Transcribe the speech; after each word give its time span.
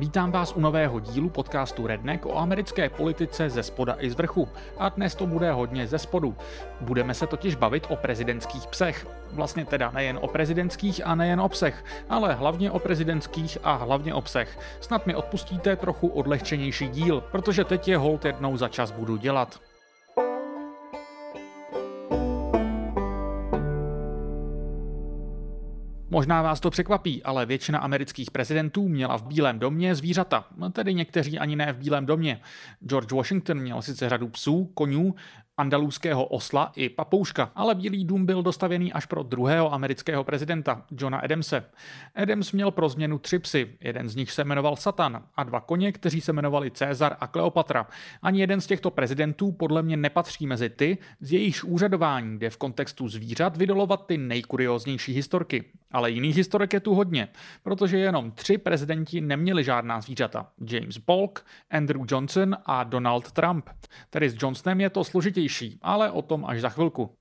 Vítám 0.00 0.32
vás 0.32 0.52
u 0.56 0.60
nového 0.60 1.00
dílu 1.00 1.28
podcastu 1.28 1.86
Redneck 1.86 2.26
o 2.26 2.38
americké 2.38 2.88
politice 2.88 3.50
ze 3.50 3.62
spoda 3.62 3.96
i 3.98 4.10
z 4.10 4.14
vrchu. 4.14 4.48
A 4.78 4.88
dnes 4.88 5.14
to 5.14 5.26
bude 5.26 5.52
hodně 5.52 5.86
ze 5.86 5.98
spodu. 5.98 6.36
Budeme 6.80 7.14
se 7.14 7.26
totiž 7.26 7.54
bavit 7.54 7.86
o 7.88 7.96
prezidentských 7.96 8.66
psech. 8.66 9.06
Vlastně 9.32 9.64
teda 9.64 9.90
nejen 9.90 10.18
o 10.22 10.28
prezidentských 10.28 11.06
a 11.06 11.14
nejen 11.14 11.40
o 11.40 11.48
psech, 11.48 11.84
ale 12.08 12.34
hlavně 12.34 12.70
o 12.70 12.78
prezidentských 12.78 13.58
a 13.62 13.72
hlavně 13.72 14.14
o 14.14 14.20
psech. 14.20 14.58
Snad 14.80 15.06
mi 15.06 15.14
odpustíte 15.14 15.76
trochu 15.76 16.08
odlehčenější 16.08 16.88
díl, 16.88 17.20
protože 17.20 17.64
teď 17.64 17.88
je 17.88 17.96
hold 17.96 18.24
jednou 18.24 18.56
za 18.56 18.68
čas 18.68 18.90
budu 18.90 19.16
dělat. 19.16 19.60
Možná 26.12 26.42
vás 26.42 26.60
to 26.60 26.70
překvapí, 26.70 27.22
ale 27.22 27.46
většina 27.46 27.78
amerických 27.78 28.30
prezidentů 28.30 28.88
měla 28.88 29.16
v 29.18 29.26
Bílém 29.26 29.58
domě 29.58 29.94
zvířata, 29.94 30.44
tedy 30.72 30.94
někteří 30.94 31.38
ani 31.38 31.56
ne 31.56 31.72
v 31.72 31.76
Bílém 31.76 32.06
domě. 32.06 32.40
George 32.86 33.12
Washington 33.12 33.58
měl 33.58 33.82
sice 33.82 34.08
řadu 34.08 34.28
psů, 34.28 34.70
konňů, 34.74 35.14
andaluzského 35.60 36.24
osla 36.24 36.72
i 36.76 36.88
papouška, 36.88 37.50
ale 37.54 37.74
Bílý 37.74 38.04
dům 38.04 38.26
byl 38.26 38.42
dostavěný 38.42 38.92
až 38.92 39.06
pro 39.06 39.22
druhého 39.22 39.74
amerického 39.74 40.24
prezidenta, 40.24 40.82
Johna 40.90 41.18
Adamse. 41.18 41.64
Adams 42.14 42.52
měl 42.52 42.70
pro 42.70 42.88
změnu 42.88 43.18
tři 43.18 43.38
psy, 43.38 43.70
jeden 43.80 44.08
z 44.08 44.16
nich 44.16 44.32
se 44.32 44.44
jmenoval 44.44 44.76
Satan 44.76 45.22
a 45.36 45.44
dva 45.44 45.60
koně, 45.60 45.92
kteří 45.92 46.20
se 46.20 46.32
jmenovali 46.32 46.70
Cezar 46.70 47.16
a 47.20 47.26
Kleopatra. 47.26 47.86
Ani 48.22 48.40
jeden 48.40 48.60
z 48.60 48.66
těchto 48.66 48.90
prezidentů 48.90 49.52
podle 49.52 49.82
mě 49.82 49.96
nepatří 49.96 50.46
mezi 50.46 50.70
ty, 50.70 50.98
z 51.20 51.32
jejichž 51.32 51.64
úřadování 51.64 52.38
jde 52.38 52.50
v 52.50 52.56
kontextu 52.56 53.08
zvířat 53.08 53.56
vydolovat 53.56 54.06
ty 54.06 54.18
nejkurioznější 54.18 55.12
historky. 55.12 55.64
Ale 55.92 56.10
jiných 56.10 56.36
historek 56.36 56.72
je 56.72 56.80
tu 56.80 56.94
hodně, 56.94 57.28
protože 57.62 57.98
jenom 57.98 58.30
tři 58.30 58.58
prezidenti 58.58 59.20
neměli 59.20 59.64
žádná 59.64 60.00
zvířata. 60.00 60.46
James 60.66 60.98
Polk, 60.98 61.46
Andrew 61.70 62.02
Johnson 62.08 62.56
a 62.66 62.84
Donald 62.84 63.32
Trump. 63.32 63.68
Tedy 64.10 64.30
s 64.30 64.36
Johnsonem 64.42 64.80
je 64.80 64.90
to 64.90 65.04
složitější, 65.04 65.49
ale 65.82 66.10
o 66.10 66.22
tom 66.22 66.44
až 66.46 66.60
za 66.60 66.68
chvilku. 66.68 67.16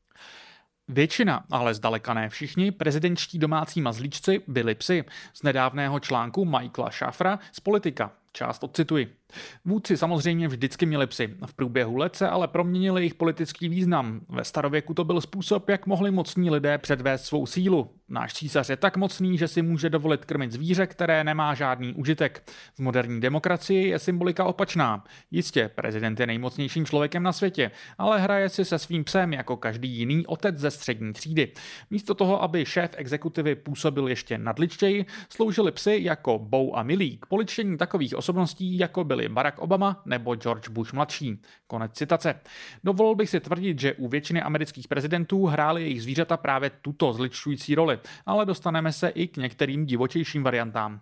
Většina, 0.87 1.45
ale 1.51 1.73
zdaleka 1.73 2.13
ne 2.13 2.29
všichni, 2.29 2.71
prezidentští 2.71 3.39
domácí 3.39 3.81
mazlíčci 3.81 4.41
byli 4.47 4.75
psy. 4.75 5.03
Z 5.33 5.43
nedávného 5.43 5.99
článku 5.99 6.45
Michaela 6.45 6.91
Schaffra 6.91 7.39
z 7.51 7.59
Politika. 7.59 8.11
Část 8.31 8.63
odcituji. 8.63 9.18
Vůdci 9.65 9.97
samozřejmě 9.97 10.47
vždycky 10.47 10.85
měli 10.85 11.07
psy. 11.07 11.35
V 11.45 11.53
průběhu 11.53 11.97
let 11.97 12.15
se 12.15 12.29
ale 12.29 12.47
proměnili 12.47 13.01
jejich 13.01 13.13
politický 13.13 13.69
význam. 13.69 14.21
Ve 14.29 14.43
starověku 14.43 14.93
to 14.93 15.03
byl 15.03 15.21
způsob, 15.21 15.69
jak 15.69 15.87
mohli 15.87 16.11
mocní 16.11 16.49
lidé 16.49 16.77
předvést 16.77 17.25
svou 17.25 17.45
sílu. 17.45 17.89
Náš 18.09 18.33
císař 18.33 18.69
je 18.69 18.77
tak 18.77 18.97
mocný, 18.97 19.37
že 19.37 19.47
si 19.47 19.61
může 19.61 19.89
dovolit 19.89 20.25
krmit 20.25 20.51
zvíře, 20.51 20.87
které 20.87 21.23
nemá 21.23 21.53
žádný 21.53 21.93
užitek. 21.93 22.49
V 22.75 22.79
moderní 22.79 23.21
demokracii 23.21 23.87
je 23.87 23.99
symbolika 23.99 24.45
opačná. 24.45 25.03
Jistě, 25.31 25.69
prezident 25.75 26.19
je 26.19 26.27
nejmocnějším 26.27 26.85
člověkem 26.85 27.23
na 27.23 27.31
světě, 27.31 27.71
ale 27.97 28.19
hraje 28.19 28.49
si 28.49 28.65
se 28.65 28.79
svým 28.79 29.03
psem 29.03 29.33
jako 29.33 29.57
každý 29.57 29.89
jiný 29.89 30.25
otec 30.25 30.57
ze 30.57 30.71
střední 30.71 31.13
třídy. 31.13 31.51
Místo 31.89 32.13
toho, 32.13 32.43
aby 32.43 32.65
šéf 32.65 32.91
exekutivy 32.97 33.55
působil 33.55 34.07
ještě 34.07 34.37
nadličtěji, 34.37 35.05
sloužili 35.29 35.71
psy 35.71 35.99
jako 36.01 36.39
Bou 36.39 36.75
a 36.75 36.83
Milí 36.83 37.17
k 37.17 37.25
poličení 37.25 37.77
takových 37.77 38.15
osobností, 38.15 38.77
jako 38.77 39.03
byl 39.03 39.18
byli 39.19 39.29
Barack 39.29 39.59
Obama 39.59 40.01
nebo 40.05 40.35
George 40.35 40.69
Bush 40.69 40.93
mladší. 40.93 41.41
Konec 41.67 41.91
citace. 41.93 42.39
Dovolil 42.83 43.15
bych 43.15 43.29
si 43.29 43.39
tvrdit, 43.39 43.79
že 43.79 43.93
u 43.93 44.07
většiny 44.07 44.41
amerických 44.41 44.87
prezidentů 44.87 45.45
hrály 45.45 45.81
jejich 45.81 46.01
zvířata 46.01 46.37
právě 46.37 46.69
tuto 46.69 47.13
zličující 47.13 47.75
roli, 47.75 47.99
ale 48.25 48.45
dostaneme 48.45 48.91
se 48.91 49.09
i 49.09 49.27
k 49.27 49.37
některým 49.37 49.85
divočejším 49.85 50.43
variantám. 50.43 51.01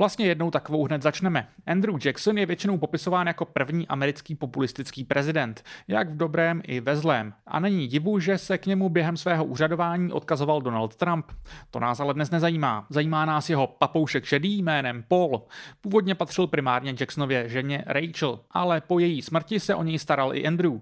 Vlastně 0.00 0.26
jednou 0.26 0.50
takovou 0.50 0.84
hned 0.84 1.02
začneme. 1.02 1.48
Andrew 1.66 1.96
Jackson 2.04 2.38
je 2.38 2.46
většinou 2.46 2.78
popisován 2.78 3.26
jako 3.26 3.44
první 3.44 3.88
americký 3.88 4.34
populistický 4.34 5.04
prezident, 5.04 5.64
jak 5.88 6.10
v 6.10 6.16
dobrém 6.16 6.62
i 6.64 6.80
ve 6.80 6.96
zlém. 6.96 7.34
A 7.46 7.60
není 7.60 7.86
divu, 7.86 8.20
že 8.20 8.38
se 8.38 8.58
k 8.58 8.66
němu 8.66 8.88
během 8.88 9.16
svého 9.16 9.44
úřadování 9.44 10.12
odkazoval 10.12 10.62
Donald 10.62 10.96
Trump. 10.96 11.26
To 11.70 11.80
nás 11.80 12.00
ale 12.00 12.14
dnes 12.14 12.30
nezajímá. 12.30 12.86
Zajímá 12.90 13.24
nás 13.24 13.50
jeho 13.50 13.66
papoušek 13.66 14.24
šedý 14.24 14.62
jménem 14.62 15.04
Paul. 15.08 15.42
Původně 15.80 16.14
patřil 16.14 16.46
primárně 16.46 16.94
Jacksonově 17.00 17.48
ženě 17.48 17.84
Rachel, 17.86 18.40
ale 18.50 18.80
po 18.80 18.98
její 18.98 19.22
smrti 19.22 19.60
se 19.60 19.74
o 19.74 19.82
něj 19.82 19.98
staral 19.98 20.34
i 20.34 20.46
Andrew. 20.46 20.72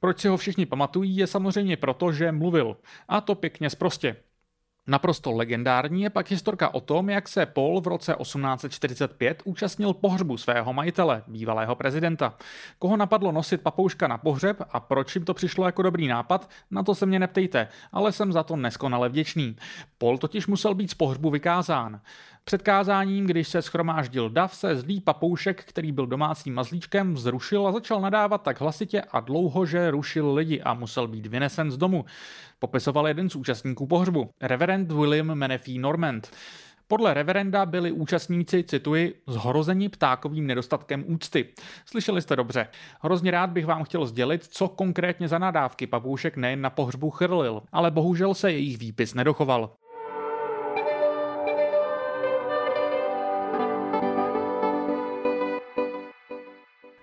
Proč 0.00 0.20
si 0.20 0.28
ho 0.28 0.36
všichni 0.36 0.66
pamatují, 0.66 1.16
je 1.16 1.26
samozřejmě 1.26 1.76
proto, 1.76 2.12
že 2.12 2.32
mluvil. 2.32 2.76
A 3.08 3.20
to 3.20 3.34
pěkně 3.34 3.70
zprostě. 3.70 4.16
Naprosto 4.88 5.32
legendární 5.32 6.02
je 6.02 6.10
pak 6.10 6.30
historka 6.30 6.74
o 6.74 6.80
tom, 6.80 7.10
jak 7.10 7.28
se 7.28 7.46
Paul 7.46 7.80
v 7.80 7.86
roce 7.86 8.14
1845 8.22 9.42
účastnil 9.44 9.94
pohřbu 9.94 10.36
svého 10.36 10.72
majitele, 10.72 11.22
bývalého 11.26 11.74
prezidenta. 11.74 12.34
Koho 12.78 12.96
napadlo 12.96 13.32
nosit 13.32 13.60
papouška 13.60 14.08
na 14.08 14.18
pohřeb 14.18 14.62
a 14.70 14.80
proč 14.80 15.14
jim 15.14 15.24
to 15.24 15.34
přišlo 15.34 15.66
jako 15.66 15.82
dobrý 15.82 16.08
nápad, 16.08 16.50
na 16.70 16.82
to 16.82 16.94
se 16.94 17.06
mě 17.06 17.18
neptejte, 17.18 17.68
ale 17.92 18.12
jsem 18.12 18.32
za 18.32 18.42
to 18.42 18.56
neskonale 18.56 19.08
vděčný. 19.08 19.56
Paul 19.98 20.18
totiž 20.18 20.46
musel 20.46 20.74
být 20.74 20.90
z 20.90 20.94
pohřbu 20.94 21.30
vykázán. 21.30 22.00
Před 22.48 22.62
kázáním, 22.62 23.26
když 23.26 23.48
se 23.48 23.62
schromáždil 23.62 24.30
dav, 24.30 24.54
se 24.54 24.76
zlý 24.76 25.00
papoušek, 25.00 25.64
který 25.64 25.92
byl 25.92 26.06
domácím 26.06 26.54
mazlíčkem, 26.54 27.14
vzrušil 27.14 27.66
a 27.66 27.72
začal 27.72 28.00
nadávat 28.00 28.42
tak 28.42 28.60
hlasitě 28.60 29.02
a 29.02 29.20
dlouho, 29.20 29.66
že 29.66 29.90
rušil 29.90 30.34
lidi 30.34 30.62
a 30.62 30.74
musel 30.74 31.08
být 31.08 31.26
vynesen 31.26 31.70
z 31.70 31.76
domu. 31.76 32.04
Popisoval 32.58 33.08
jeden 33.08 33.30
z 33.30 33.36
účastníků 33.36 33.86
pohřbu, 33.86 34.30
reverend 34.40 34.92
William 34.92 35.34
Menefee 35.34 35.80
Normand. 35.80 36.30
Podle 36.88 37.14
reverenda 37.14 37.66
byli 37.66 37.92
účastníci, 37.92 38.64
cituji, 38.64 39.22
zhrozeni 39.26 39.88
ptákovým 39.88 40.46
nedostatkem 40.46 41.04
úcty. 41.06 41.48
Slyšeli 41.86 42.22
jste 42.22 42.36
dobře. 42.36 42.68
Hrozně 43.00 43.30
rád 43.30 43.50
bych 43.50 43.66
vám 43.66 43.84
chtěl 43.84 44.06
sdělit, 44.06 44.44
co 44.44 44.68
konkrétně 44.68 45.28
za 45.28 45.38
nadávky 45.38 45.86
papoušek 45.86 46.36
nejen 46.36 46.60
na 46.60 46.70
pohřbu 46.70 47.10
chrlil, 47.10 47.62
ale 47.72 47.90
bohužel 47.90 48.34
se 48.34 48.52
jejich 48.52 48.78
výpis 48.78 49.14
nedochoval. 49.14 49.70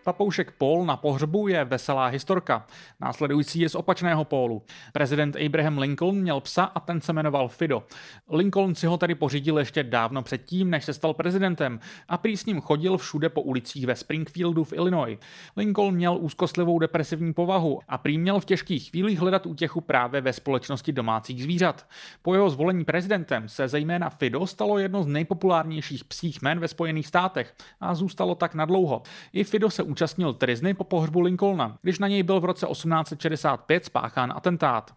Papoušek 0.06 0.52
Paul 0.52 0.86
na 0.86 0.98
pohřbu 0.98 1.48
je 1.48 1.66
veselá 1.66 2.06
historka. 2.06 2.68
Následující 3.00 3.60
je 3.60 3.70
z 3.70 3.76
opačného 3.76 4.26
pólu. 4.26 4.62
Prezident 4.94 5.36
Abraham 5.46 5.78
Lincoln 5.78 6.16
měl 6.16 6.42
psa 6.42 6.64
a 6.64 6.80
ten 6.80 7.02
se 7.02 7.14
jmenoval 7.14 7.48
Fido. 7.48 7.84
Lincoln 8.30 8.76
si 8.76 8.88
ho 8.88 8.98
tady 8.98 9.16
pořídil 9.16 9.60
ještě 9.60 9.84
dávno 9.84 10.22
předtím, 10.22 10.70
než 10.70 10.86
se 10.86 10.94
stal 10.94 11.14
prezidentem 11.14 11.80
a 12.08 12.18
prý 12.18 12.38
s 12.38 12.46
ním 12.46 12.62
chodil 12.62 12.98
všude 12.98 13.30
po 13.30 13.42
ulicích 13.42 13.86
ve 13.86 13.96
Springfieldu 13.96 14.64
v 14.64 14.74
Illinois. 14.74 15.18
Lincoln 15.58 15.96
měl 15.96 16.18
úzkostlivou 16.18 16.80
depresivní 16.80 17.34
povahu 17.34 17.80
a 17.88 17.98
prý 17.98 18.18
měl 18.18 18.40
v 18.40 18.46
těžkých 18.46 18.90
chvílích 18.90 19.20
hledat 19.20 19.46
útěchu 19.46 19.82
právě 19.82 20.22
ve 20.22 20.34
společnosti 20.34 20.92
domácích 20.92 21.44
zvířat. 21.44 21.88
Po 22.22 22.34
jeho 22.34 22.50
zvolení 22.50 22.86
prezidentem 22.86 23.50
se 23.50 23.68
zejména 23.68 24.10
Fido 24.10 24.48
stalo 24.48 24.80
jedno 24.80 25.04
z 25.04 25.08
nejpopulárnějších 25.08 26.04
psích 26.04 26.42
jmen 26.42 26.60
ve 26.60 26.68
Spojených 26.68 27.08
státech 27.08 27.56
a 27.80 27.96
zůstalo 27.96 28.36
tak 28.36 28.56
nadlouho. 28.56 29.02
I 29.34 29.44
Fido 29.44 29.70
se 29.70 29.84
účastnil 29.96 30.34
trizny 30.34 30.74
po 30.74 30.84
pohřbu 30.84 31.20
Lincolna, 31.20 31.78
když 31.82 32.00
na 32.00 32.08
něj 32.08 32.24
byl 32.24 32.40
v 32.40 32.46
roce 32.46 32.68
1865 32.68 33.86
spáchán 33.86 34.34
atentát. 34.36 34.92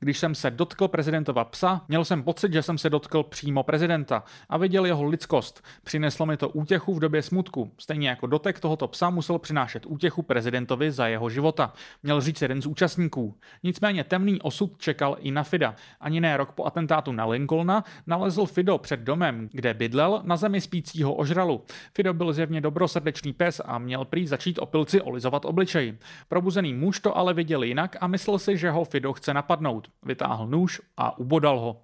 Když 0.00 0.18
jsem 0.18 0.34
se 0.34 0.50
dotkl 0.50 0.88
prezidentova 0.88 1.44
psa, 1.44 1.84
měl 1.88 2.04
jsem 2.04 2.22
pocit, 2.22 2.52
že 2.52 2.62
jsem 2.62 2.78
se 2.78 2.90
dotkl 2.90 3.22
přímo 3.22 3.62
prezidenta 3.62 4.24
a 4.48 4.56
viděl 4.56 4.86
jeho 4.86 5.04
lidskost. 5.04 5.64
Přineslo 5.84 6.26
mi 6.26 6.36
to 6.36 6.48
útěchu 6.48 6.94
v 6.94 7.00
době 7.00 7.22
smutku. 7.22 7.72
Stejně 7.78 8.08
jako 8.08 8.26
dotek 8.26 8.60
tohoto 8.60 8.88
psa 8.88 9.10
musel 9.10 9.38
přinášet 9.38 9.86
útěchu 9.86 10.22
prezidentovi 10.22 10.92
za 10.92 11.06
jeho 11.06 11.30
života. 11.30 11.72
Měl 12.02 12.20
říct 12.20 12.42
jeden 12.42 12.62
z 12.62 12.66
účastníků. 12.66 13.34
Nicméně 13.62 14.04
temný 14.04 14.42
osud 14.42 14.78
čekal 14.78 15.16
i 15.20 15.30
na 15.30 15.42
Fida. 15.42 15.74
Ani 16.00 16.20
ne 16.20 16.36
rok 16.36 16.52
po 16.52 16.64
atentátu 16.64 17.12
na 17.12 17.26
Lincolna 17.26 17.84
nalezl 18.06 18.46
Fido 18.46 18.78
před 18.78 19.00
domem, 19.00 19.48
kde 19.52 19.74
bydlel 19.74 20.20
na 20.24 20.36
zemi 20.36 20.60
spícího 20.60 21.14
ožralu. 21.14 21.64
Fido 21.94 22.14
byl 22.14 22.32
zjevně 22.32 22.60
dobrosrdečný 22.60 23.32
pes 23.32 23.60
a 23.64 23.78
měl 23.78 24.04
prý 24.04 24.26
začít 24.26 24.58
opilci 24.58 25.00
olizovat 25.00 25.44
obličej. 25.44 25.96
Probuzený 26.28 26.74
muž 26.74 27.00
to 27.00 27.16
ale 27.16 27.34
viděl 27.34 27.62
jinak 27.62 27.96
a 28.00 28.06
myslel 28.06 28.38
si, 28.38 28.56
že 28.56 28.70
ho 28.70 28.84
Fido 28.84 29.12
chce 29.12 29.34
napadnout 29.34 29.55
vytáhl 30.02 30.46
nůž 30.46 30.80
a 30.96 31.18
ubodal 31.18 31.60
ho. 31.60 31.82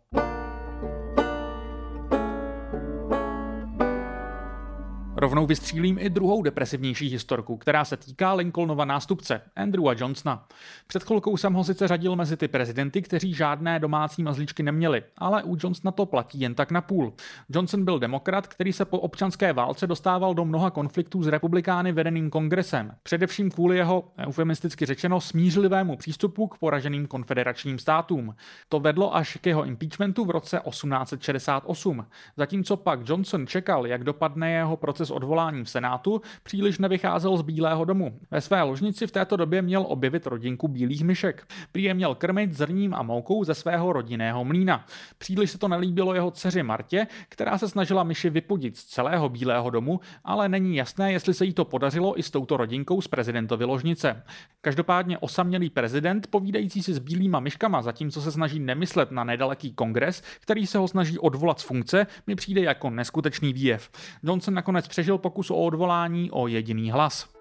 Rovnou 5.22 5.46
vystřílím 5.46 5.98
i 6.00 6.10
druhou 6.10 6.42
depresivnější 6.42 7.08
historku, 7.08 7.56
která 7.56 7.84
se 7.84 7.96
týká 7.96 8.32
Lincolnova 8.34 8.84
nástupce, 8.84 9.40
Andrewa 9.56 9.92
Johnsona. 9.96 10.46
Před 10.86 11.04
chvilkou 11.04 11.36
jsem 11.36 11.52
ho 11.52 11.64
sice 11.64 11.88
řadil 11.88 12.16
mezi 12.16 12.36
ty 12.36 12.48
prezidenty, 12.48 13.02
kteří 13.02 13.34
žádné 13.34 13.78
domácí 13.78 14.22
mazlíčky 14.22 14.62
neměli, 14.62 15.02
ale 15.18 15.42
u 15.42 15.56
Johnsona 15.60 15.92
to 15.92 16.06
platí 16.06 16.40
jen 16.40 16.54
tak 16.54 16.70
na 16.70 16.80
půl. 16.80 17.12
Johnson 17.48 17.84
byl 17.84 17.98
demokrat, 17.98 18.46
který 18.46 18.72
se 18.72 18.84
po 18.84 18.98
občanské 18.98 19.52
válce 19.52 19.86
dostával 19.86 20.34
do 20.34 20.44
mnoha 20.44 20.70
konfliktů 20.70 21.22
s 21.22 21.26
republikány 21.26 21.92
vedeným 21.92 22.30
kongresem, 22.30 22.94
především 23.02 23.50
kvůli 23.50 23.76
jeho, 23.76 24.04
eufemisticky 24.18 24.86
řečeno, 24.86 25.20
smířlivému 25.20 25.96
přístupu 25.96 26.46
k 26.46 26.58
poraženým 26.58 27.06
konfederačním 27.06 27.78
státům. 27.78 28.34
To 28.68 28.80
vedlo 28.80 29.16
až 29.16 29.38
k 29.40 29.46
jeho 29.46 29.64
impeachmentu 29.64 30.24
v 30.24 30.30
roce 30.30 30.60
1868. 30.68 32.06
Zatímco 32.36 32.76
pak 32.76 33.08
Johnson 33.08 33.46
čekal, 33.46 33.86
jak 33.86 34.04
dopadne 34.04 34.52
jeho 34.52 34.76
proces 34.76 35.11
odvolání 35.12 35.64
v 35.64 35.70
Senátu, 35.70 36.22
příliš 36.42 36.78
nevycházel 36.78 37.36
z 37.36 37.42
Bílého 37.42 37.84
domu. 37.84 38.18
Ve 38.30 38.40
své 38.40 38.62
ložnici 38.62 39.06
v 39.06 39.10
této 39.10 39.36
době 39.36 39.62
měl 39.62 39.84
objevit 39.88 40.26
rodinku 40.26 40.68
bílých 40.68 41.04
myšek. 41.04 41.46
Prý 41.72 41.82
je 41.82 41.94
měl 41.94 42.14
krmit 42.14 42.52
zrním 42.52 42.94
a 42.94 43.02
moukou 43.02 43.44
ze 43.44 43.54
svého 43.54 43.92
rodinného 43.92 44.44
mlína. 44.44 44.86
Příliš 45.18 45.50
se 45.50 45.58
to 45.58 45.68
nelíbilo 45.68 46.14
jeho 46.14 46.30
dceři 46.30 46.62
Martě, 46.62 47.06
která 47.28 47.58
se 47.58 47.68
snažila 47.68 48.02
myši 48.02 48.30
vypudit 48.30 48.76
z 48.76 48.84
celého 48.84 49.28
Bílého 49.28 49.70
domu, 49.70 50.00
ale 50.24 50.48
není 50.48 50.76
jasné, 50.76 51.12
jestli 51.12 51.34
se 51.34 51.44
jí 51.44 51.52
to 51.52 51.64
podařilo 51.64 52.18
i 52.18 52.22
s 52.22 52.30
touto 52.30 52.56
rodinkou 52.56 53.00
z 53.00 53.08
prezidentovy 53.08 53.64
ložnice. 53.64 54.22
Každopádně 54.60 55.18
osamělý 55.18 55.70
prezident, 55.70 56.26
povídající 56.26 56.82
si 56.82 56.94
s 56.94 56.98
bílýma 56.98 57.40
myškama, 57.40 57.82
zatímco 57.82 58.22
se 58.22 58.32
snaží 58.32 58.60
nemyslet 58.60 59.10
na 59.10 59.24
nedaleký 59.24 59.72
kongres, 59.72 60.22
který 60.40 60.66
se 60.66 60.78
ho 60.78 60.88
snaží 60.88 61.18
odvolat 61.18 61.60
z 61.60 61.62
funkce, 61.62 62.06
mi 62.26 62.34
přijde 62.34 62.60
jako 62.60 62.90
neskutečný 62.90 63.52
výjev. 63.52 63.90
Johnson 64.22 64.54
nakonec 64.54 64.88
přežil 64.88 65.01
pokus 65.18 65.50
o 65.50 65.56
odvolání 65.56 66.30
o 66.30 66.46
jediný 66.46 66.90
hlas. 66.90 67.32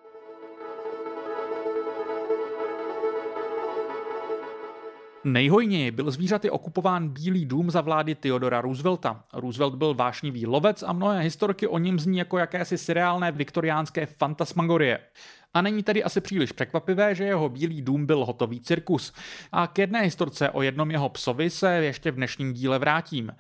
Nejhojněji 5.24 5.92
byl 5.92 6.12
zvířaty 6.12 6.50
okupován 6.50 7.10
Bílý 7.10 7.46
dům 7.46 7.72
za 7.72 7.82
vlády 7.82 8.16
Theodora 8.16 8.62
Roosevelta. 8.62 9.24
Roosevelt 9.34 9.76
byl 9.76 9.94
vášnivý 9.94 10.46
lovec 10.46 10.84
a 10.84 10.94
mnohé 10.94 11.20
historky 11.20 11.68
o 11.68 11.78
něm 11.78 12.00
zní 12.00 12.18
jako 12.18 12.38
jakési 12.38 12.78
seriálné 12.78 13.32
viktoriánské 13.32 14.06
fantasmagorie. 14.06 15.00
A 15.54 15.62
není 15.62 15.84
tedy 15.84 16.04
asi 16.04 16.22
příliš 16.22 16.52
překvapivé, 16.52 17.16
že 17.16 17.24
jeho 17.24 17.50
Bílý 17.50 17.82
dům 17.82 18.06
byl 18.06 18.26
hotový 18.26 18.62
cirkus. 18.62 19.14
A 19.52 19.68
k 19.68 19.80
jedné 19.80 20.02
historce 20.02 20.50
o 20.50 20.62
jednom 20.62 20.92
jeho 20.92 21.10
psovi 21.10 21.50
se 21.50 21.72
ještě 21.72 22.12
v 22.12 22.16
dnešním 22.16 22.54
díle 22.54 22.80
vrátím. 22.80 23.32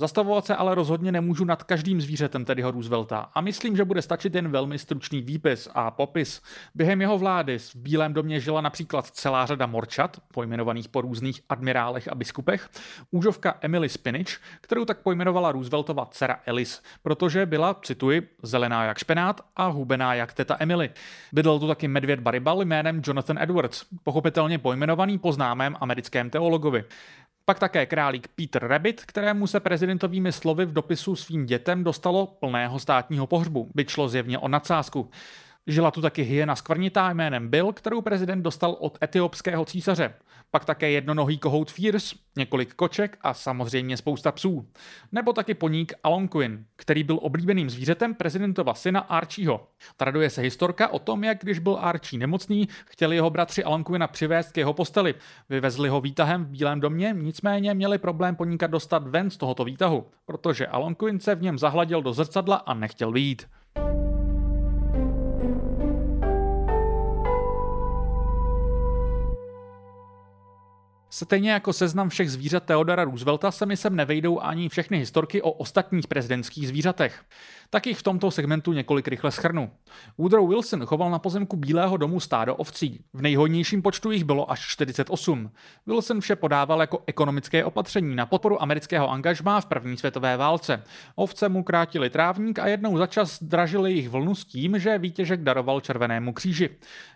Zastavovat 0.00 0.46
se 0.46 0.56
ale 0.56 0.74
rozhodně 0.74 1.12
nemůžu 1.12 1.44
nad 1.44 1.62
každým 1.62 2.00
zvířetem 2.00 2.44
Teddyho 2.44 2.70
Roosevelta 2.70 3.30
a 3.34 3.40
myslím, 3.40 3.76
že 3.76 3.84
bude 3.84 4.02
stačit 4.02 4.34
jen 4.34 4.50
velmi 4.50 4.78
stručný 4.78 5.22
výpis 5.22 5.68
a 5.74 5.90
popis. 5.90 6.42
Během 6.74 7.00
jeho 7.00 7.18
vlády 7.18 7.58
v 7.58 7.76
Bílém 7.76 8.14
domě 8.14 8.40
žila 8.40 8.60
například 8.60 9.06
celá 9.06 9.46
řada 9.46 9.66
morčat, 9.66 10.16
pojmenovaných 10.32 10.88
po 10.88 11.00
různých 11.00 11.40
admirálech 11.48 12.08
a 12.08 12.14
biskupech, 12.14 12.70
úžovka 13.10 13.58
Emily 13.60 13.88
Spinach, 13.88 14.38
kterou 14.60 14.84
tak 14.84 14.98
pojmenovala 14.98 15.52
Rooseveltova 15.52 16.06
dcera 16.06 16.40
Alice, 16.46 16.82
protože 17.02 17.46
byla, 17.46 17.74
cituji, 17.82 18.28
zelená 18.42 18.84
jak 18.84 18.98
špenát 18.98 19.40
a 19.56 19.66
hubená 19.66 20.14
jak 20.14 20.32
teta 20.32 20.56
Emily. 20.60 20.90
Tu 21.58 21.66
taky 21.66 21.88
medvěd 21.88 22.20
Baribal 22.20 22.62
jménem 22.62 23.02
Jonathan 23.06 23.38
Edwards, 23.38 23.84
pochopitelně 24.02 24.58
pojmenovaný 24.58 25.18
po 25.18 25.32
známém 25.32 25.76
americkém 25.80 26.30
teologovi. 26.30 26.84
Pak 27.44 27.58
také 27.58 27.86
králík 27.86 28.28
Peter 28.28 28.66
Rabbit, 28.66 29.04
kterému 29.04 29.46
se 29.46 29.60
prezidentovými 29.60 30.32
slovy 30.32 30.66
v 30.66 30.72
dopisu 30.72 31.16
svým 31.16 31.46
dětem 31.46 31.84
dostalo 31.84 32.26
plného 32.26 32.78
státního 32.78 33.26
pohřbu, 33.26 33.70
byť 33.74 33.88
šlo 33.88 34.08
zjevně 34.08 34.38
o 34.38 34.48
nadsázku. 34.48 35.10
Žila 35.66 35.90
tu 35.90 36.00
taky 36.00 36.22
hyena 36.22 36.56
skvrnitá 36.56 37.10
jménem 37.10 37.48
Bill, 37.48 37.72
kterou 37.72 38.00
prezident 38.00 38.42
dostal 38.42 38.76
od 38.80 38.98
etiopského 39.02 39.64
císaře. 39.64 40.14
Pak 40.50 40.64
také 40.64 40.90
jednonohý 40.90 41.38
kohout 41.38 41.70
Fierce, 41.70 42.16
několik 42.36 42.74
koček 42.74 43.18
a 43.20 43.34
samozřejmě 43.34 43.96
spousta 43.96 44.32
psů. 44.32 44.68
Nebo 45.12 45.32
taky 45.32 45.54
poník 45.54 45.92
Alonquin, 46.04 46.64
který 46.76 47.04
byl 47.04 47.18
oblíbeným 47.22 47.70
zvířetem 47.70 48.14
prezidentova 48.14 48.74
syna 48.74 49.00
Archieho. 49.00 49.68
Traduje 49.96 50.30
se 50.30 50.42
historka 50.42 50.88
o 50.88 50.98
tom, 50.98 51.24
jak 51.24 51.38
když 51.40 51.58
byl 51.58 51.78
Archie 51.80 52.20
nemocný, 52.20 52.68
chtěli 52.86 53.16
jeho 53.16 53.30
bratři 53.30 53.64
Alonquina 53.64 54.06
přivést 54.06 54.52
k 54.52 54.56
jeho 54.56 54.72
posteli. 54.72 55.14
Vyvezli 55.48 55.88
ho 55.88 56.00
výtahem 56.00 56.44
v 56.44 56.48
Bílém 56.48 56.80
domě, 56.80 57.14
nicméně 57.18 57.74
měli 57.74 57.98
problém 57.98 58.36
poníka 58.36 58.66
dostat 58.66 59.08
ven 59.08 59.30
z 59.30 59.36
tohoto 59.36 59.64
výtahu, 59.64 60.06
protože 60.26 60.66
Alonquin 60.66 61.20
se 61.20 61.34
v 61.34 61.42
něm 61.42 61.58
zahladil 61.58 62.02
do 62.02 62.12
zrcadla 62.12 62.56
a 62.56 62.74
nechtěl 62.74 63.12
vyjít. 63.12 63.46
Stejně 71.10 71.50
jako 71.50 71.72
seznam 71.72 72.08
všech 72.08 72.30
zvířat 72.30 72.64
Theodora 72.64 73.04
Roosevelta 73.04 73.50
se 73.50 73.66
mi 73.66 73.76
sem 73.76 73.96
nevejdou 73.96 74.40
ani 74.40 74.68
všechny 74.68 74.98
historky 74.98 75.42
o 75.42 75.50
ostatních 75.50 76.06
prezidentských 76.06 76.68
zvířatech. 76.68 77.22
Tak 77.70 77.86
jich 77.86 77.98
v 77.98 78.02
tomto 78.02 78.30
segmentu 78.30 78.72
několik 78.72 79.08
rychle 79.08 79.30
schrnu. 79.30 79.70
Woodrow 80.18 80.48
Wilson 80.48 80.86
choval 80.86 81.10
na 81.10 81.18
pozemku 81.18 81.56
Bílého 81.56 81.96
domu 81.96 82.20
stádo 82.20 82.56
ovcí. 82.56 83.00
V 83.12 83.22
nejhodnějším 83.22 83.82
počtu 83.82 84.10
jich 84.10 84.24
bylo 84.24 84.50
až 84.50 84.60
48. 84.60 85.50
Wilson 85.86 86.20
vše 86.20 86.36
podával 86.36 86.80
jako 86.80 87.02
ekonomické 87.06 87.64
opatření 87.64 88.16
na 88.16 88.26
podporu 88.26 88.62
amerického 88.62 89.10
angažmá 89.10 89.60
v 89.60 89.66
první 89.66 89.96
světové 89.96 90.36
válce. 90.36 90.82
Ovce 91.14 91.48
mu 91.48 91.62
krátili 91.62 92.10
trávník 92.10 92.58
a 92.58 92.66
jednou 92.66 92.98
za 92.98 93.06
čas 93.06 93.42
dražili 93.42 93.92
jich 93.92 94.08
vlnu 94.08 94.34
s 94.34 94.44
tím, 94.44 94.78
že 94.78 94.98
výtěžek 94.98 95.40
daroval 95.42 95.80
Červenému 95.80 96.32
kříži. 96.32 96.70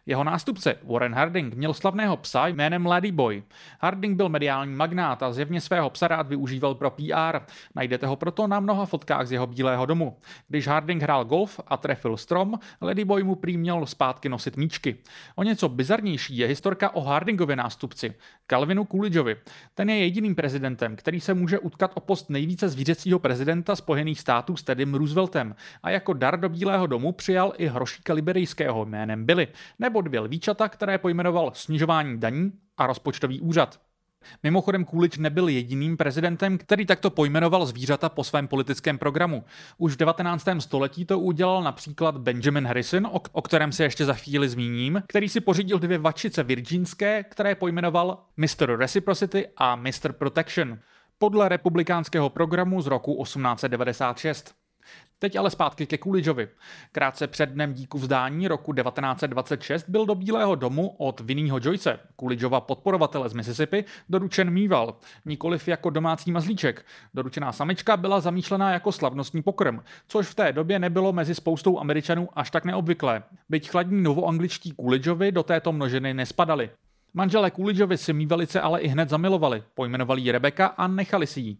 Jeho 0.06 0.24
nástupce 0.24 0.74
Warren 0.82 1.14
Harding 1.14 1.54
měl 1.54 1.74
slavného 1.74 2.16
psa 2.16 2.46
jménem 2.46 2.86
Ladyboy. 2.86 3.42
Harding 3.84 4.16
byl 4.16 4.28
mediální 4.28 4.74
magnát 4.74 5.22
a 5.22 5.32
zjevně 5.32 5.60
svého 5.60 5.90
psa 5.90 6.08
rád 6.08 6.28
využíval 6.28 6.74
pro 6.74 6.90
PR. 6.90 7.38
Najdete 7.74 8.06
ho 8.06 8.16
proto 8.16 8.46
na 8.46 8.60
mnoha 8.60 8.86
fotkách 8.86 9.26
z 9.26 9.32
jeho 9.32 9.46
Bílého 9.46 9.86
domu. 9.86 10.16
Když 10.48 10.68
Harding 10.68 11.02
hrál 11.02 11.24
golf 11.24 11.60
a 11.66 11.76
trefil 11.76 12.16
strom, 12.16 12.58
Ladyboy 12.82 13.22
mu 13.22 13.34
prý 13.34 13.56
měl 13.56 13.86
zpátky 13.86 14.28
nosit 14.28 14.56
míčky. 14.56 14.96
O 15.36 15.42
něco 15.42 15.68
bizarnější 15.68 16.36
je 16.36 16.46
historka 16.46 16.90
o 16.90 17.00
Hardingově 17.00 17.56
nástupci, 17.56 18.14
Calvinu 18.46 18.84
Coolidgeovi. 18.84 19.36
Ten 19.74 19.90
je 19.90 19.98
jediným 19.98 20.34
prezidentem, 20.34 20.96
který 20.96 21.20
se 21.20 21.34
může 21.34 21.58
utkat 21.58 21.90
o 21.94 22.00
post 22.00 22.30
nejvíce 22.30 22.68
zvířecího 22.68 23.18
prezidenta 23.18 23.76
Spojených 23.76 24.20
států 24.20 24.56
s 24.56 24.62
Teddym 24.62 24.94
Rooseveltem 24.94 25.54
a 25.82 25.90
jako 25.90 26.12
dar 26.12 26.40
do 26.40 26.48
Bílého 26.48 26.86
domu 26.86 27.12
přijal 27.12 27.52
i 27.56 27.66
hrošíka 27.66 28.14
liberijského 28.14 28.84
jménem 28.84 29.24
Billy, 29.24 29.48
nebo 29.78 30.00
dvě 30.00 30.20
lvíčata, 30.20 30.68
které 30.68 30.98
pojmenoval 30.98 31.50
snižování 31.54 32.20
daní 32.20 32.52
a 32.76 32.86
rozpočtový 32.86 33.40
úřad. 33.40 33.80
Mimochodem 34.42 34.86
Coolidge 34.86 35.20
nebyl 35.20 35.48
jediným 35.48 35.96
prezidentem, 35.96 36.58
který 36.58 36.86
takto 36.86 37.10
pojmenoval 37.10 37.66
zvířata 37.66 38.08
po 38.08 38.24
svém 38.24 38.48
politickém 38.48 38.98
programu. 38.98 39.44
Už 39.78 39.92
v 39.92 39.96
19. 39.96 40.48
století 40.58 41.04
to 41.04 41.18
udělal 41.18 41.62
například 41.62 42.16
Benjamin 42.16 42.66
Harrison, 42.66 43.06
o, 43.06 43.20
o 43.32 43.42
kterém 43.42 43.72
se 43.72 43.84
ještě 43.84 44.04
za 44.04 44.14
chvíli 44.14 44.48
zmíním, 44.48 45.02
který 45.08 45.28
si 45.28 45.40
pořídil 45.40 45.78
dvě 45.78 45.98
vačice 45.98 46.42
virginské, 46.42 47.24
které 47.24 47.54
pojmenoval 47.54 48.18
Mr. 48.36 48.76
Reciprocity 48.76 49.48
a 49.56 49.76
Mr. 49.76 50.12
Protection 50.12 50.78
podle 51.18 51.48
republikánského 51.48 52.30
programu 52.30 52.82
z 52.82 52.86
roku 52.86 53.22
1896. 53.22 54.61
Teď 55.18 55.36
ale 55.36 55.50
zpátky 55.50 55.86
ke 55.86 55.98
Coolidgeovi. 55.98 56.48
Krátce 56.92 57.26
před 57.26 57.48
dnem 57.48 57.74
díku 57.74 57.98
vzdání 57.98 58.48
roku 58.48 58.72
1926 58.72 59.88
byl 59.88 60.06
do 60.06 60.14
Bílého 60.14 60.54
domu 60.54 60.88
od 60.98 61.20
Vinnieho 61.20 61.58
Joyce, 61.62 61.98
Coolidgeova 62.20 62.60
podporovatele 62.60 63.28
z 63.28 63.32
Mississippi, 63.32 63.84
doručen 64.08 64.50
mýval, 64.50 64.96
nikoliv 65.24 65.68
jako 65.68 65.90
domácí 65.90 66.32
mazlíček. 66.32 66.86
Doručená 67.14 67.52
samička 67.52 67.96
byla 67.96 68.20
zamýšlená 68.20 68.72
jako 68.72 68.92
slavnostní 68.92 69.42
pokrm, 69.42 69.80
což 70.08 70.26
v 70.26 70.34
té 70.34 70.52
době 70.52 70.78
nebylo 70.78 71.12
mezi 71.12 71.34
spoustou 71.34 71.78
Američanů 71.78 72.28
až 72.32 72.50
tak 72.50 72.64
neobvyklé. 72.64 73.22
Byť 73.48 73.70
chladní 73.70 74.02
novoangličtí 74.02 74.74
Coolidgeovi 74.74 75.32
do 75.32 75.42
této 75.42 75.72
množiny 75.72 76.14
nespadali. 76.14 76.70
Manželé 77.14 77.50
Coolidgeovi 77.50 77.98
si 77.98 78.12
mývalice 78.12 78.60
ale 78.60 78.80
i 78.80 78.88
hned 78.88 79.08
zamilovali, 79.08 79.62
pojmenovali 79.74 80.22
ji 80.22 80.32
Rebeka 80.32 80.66
a 80.66 80.86
nechali 80.86 81.26
si 81.26 81.40
ji. 81.40 81.56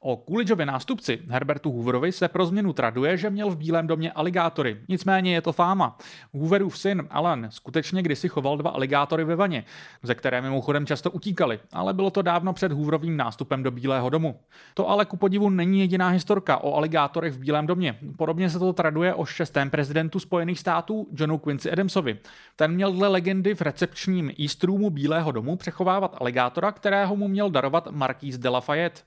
O 0.00 0.24
Coolidgeově 0.28 0.66
nástupci, 0.66 1.18
Herbertu 1.28 1.72
Hooverovi, 1.72 2.12
se 2.12 2.28
pro 2.28 2.46
změnu 2.46 2.72
traduje, 2.72 3.16
že 3.16 3.30
měl 3.30 3.50
v 3.50 3.56
Bílém 3.56 3.86
domě 3.86 4.12
aligátory. 4.12 4.76
Nicméně 4.88 5.34
je 5.34 5.42
to 5.42 5.52
fáma. 5.52 5.98
Hooverův 6.32 6.78
syn 6.78 7.06
Alan 7.10 7.46
skutečně 7.50 8.02
kdysi 8.02 8.28
choval 8.28 8.56
dva 8.56 8.70
aligátory 8.70 9.24
ve 9.24 9.36
vaně, 9.36 9.64
ze 10.02 10.14
které 10.14 10.40
mimochodem 10.42 10.86
často 10.86 11.10
utíkali, 11.10 11.60
ale 11.72 11.94
bylo 11.94 12.10
to 12.10 12.22
dávno 12.22 12.52
před 12.52 12.72
Hooverovým 12.72 13.16
nástupem 13.16 13.62
do 13.62 13.70
Bílého 13.70 14.10
domu. 14.10 14.40
To 14.74 14.88
ale 14.88 15.04
ku 15.04 15.16
podivu 15.16 15.50
není 15.50 15.80
jediná 15.80 16.08
historka 16.08 16.56
o 16.56 16.74
aligátorech 16.74 17.32
v 17.32 17.38
Bílém 17.38 17.66
domě. 17.66 17.98
Podobně 18.18 18.50
se 18.50 18.58
to 18.58 18.72
traduje 18.72 19.14
o 19.14 19.24
šestém 19.24 19.70
prezidentu 19.70 20.20
Spojených 20.20 20.58
států 20.58 21.08
Johnu 21.12 21.38
Quincy 21.38 21.70
Adamsovi. 21.70 22.18
Ten 22.56 22.72
měl 22.72 22.92
dle 22.92 23.08
legendy 23.08 23.54
v 23.54 23.60
recepčním 23.60 24.32
East 24.40 24.64
Roomu 24.64 24.90
Bílého 24.90 25.32
domu 25.32 25.56
přechovávat 25.56 26.16
aligátora, 26.20 26.72
kterého 26.72 27.16
mu 27.16 27.28
měl 27.28 27.50
darovat 27.50 27.88
Marquis 27.90 28.38
de 28.38 28.48
Lafayette. 28.48 29.00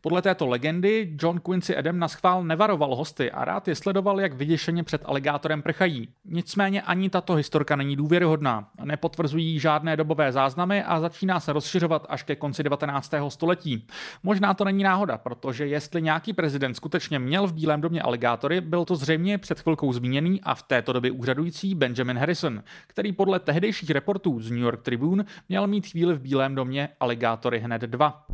Podle 0.00 0.22
této 0.26 0.46
legendy 0.46 1.16
John 1.22 1.40
Quincy 1.40 1.76
Adam 1.76 1.98
na 1.98 2.08
schvál 2.08 2.44
nevaroval 2.44 2.94
hosty 2.94 3.30
a 3.30 3.44
rád 3.44 3.68
je 3.68 3.74
sledoval, 3.74 4.20
jak 4.20 4.32
vyděšeně 4.32 4.82
před 4.82 5.02
aligátorem 5.04 5.62
prchají. 5.62 6.08
Nicméně 6.24 6.82
ani 6.82 7.10
tato 7.10 7.34
historka 7.34 7.76
není 7.76 7.96
důvěryhodná. 7.96 8.68
Nepotvrzují 8.84 9.58
žádné 9.58 9.96
dobové 9.96 10.32
záznamy 10.32 10.82
a 10.82 11.00
začíná 11.00 11.40
se 11.40 11.52
rozšiřovat 11.52 12.06
až 12.08 12.22
ke 12.22 12.36
konci 12.36 12.62
19. 12.62 13.14
století. 13.28 13.86
Možná 14.22 14.54
to 14.54 14.64
není 14.64 14.82
náhoda, 14.82 15.18
protože 15.18 15.66
jestli 15.66 16.02
nějaký 16.02 16.32
prezident 16.32 16.74
skutečně 16.74 17.18
měl 17.18 17.46
v 17.46 17.52
Bílém 17.52 17.80
domě 17.80 18.02
aligátory, 18.02 18.60
byl 18.60 18.84
to 18.84 18.96
zřejmě 18.96 19.38
před 19.38 19.60
chvilkou 19.60 19.92
zmíněný 19.92 20.40
a 20.42 20.54
v 20.54 20.62
této 20.62 20.92
době 20.92 21.10
úřadující 21.10 21.74
Benjamin 21.74 22.18
Harrison, 22.18 22.62
který 22.86 23.12
podle 23.12 23.40
tehdejších 23.40 23.90
reportů 23.90 24.40
z 24.40 24.50
New 24.50 24.60
York 24.60 24.82
Tribune 24.82 25.24
měl 25.48 25.66
mít 25.66 25.86
chvíli 25.86 26.14
v 26.14 26.20
Bílém 26.20 26.54
domě 26.54 26.88
aligátory 27.00 27.58
hned 27.58 27.82
dva. 27.82 28.26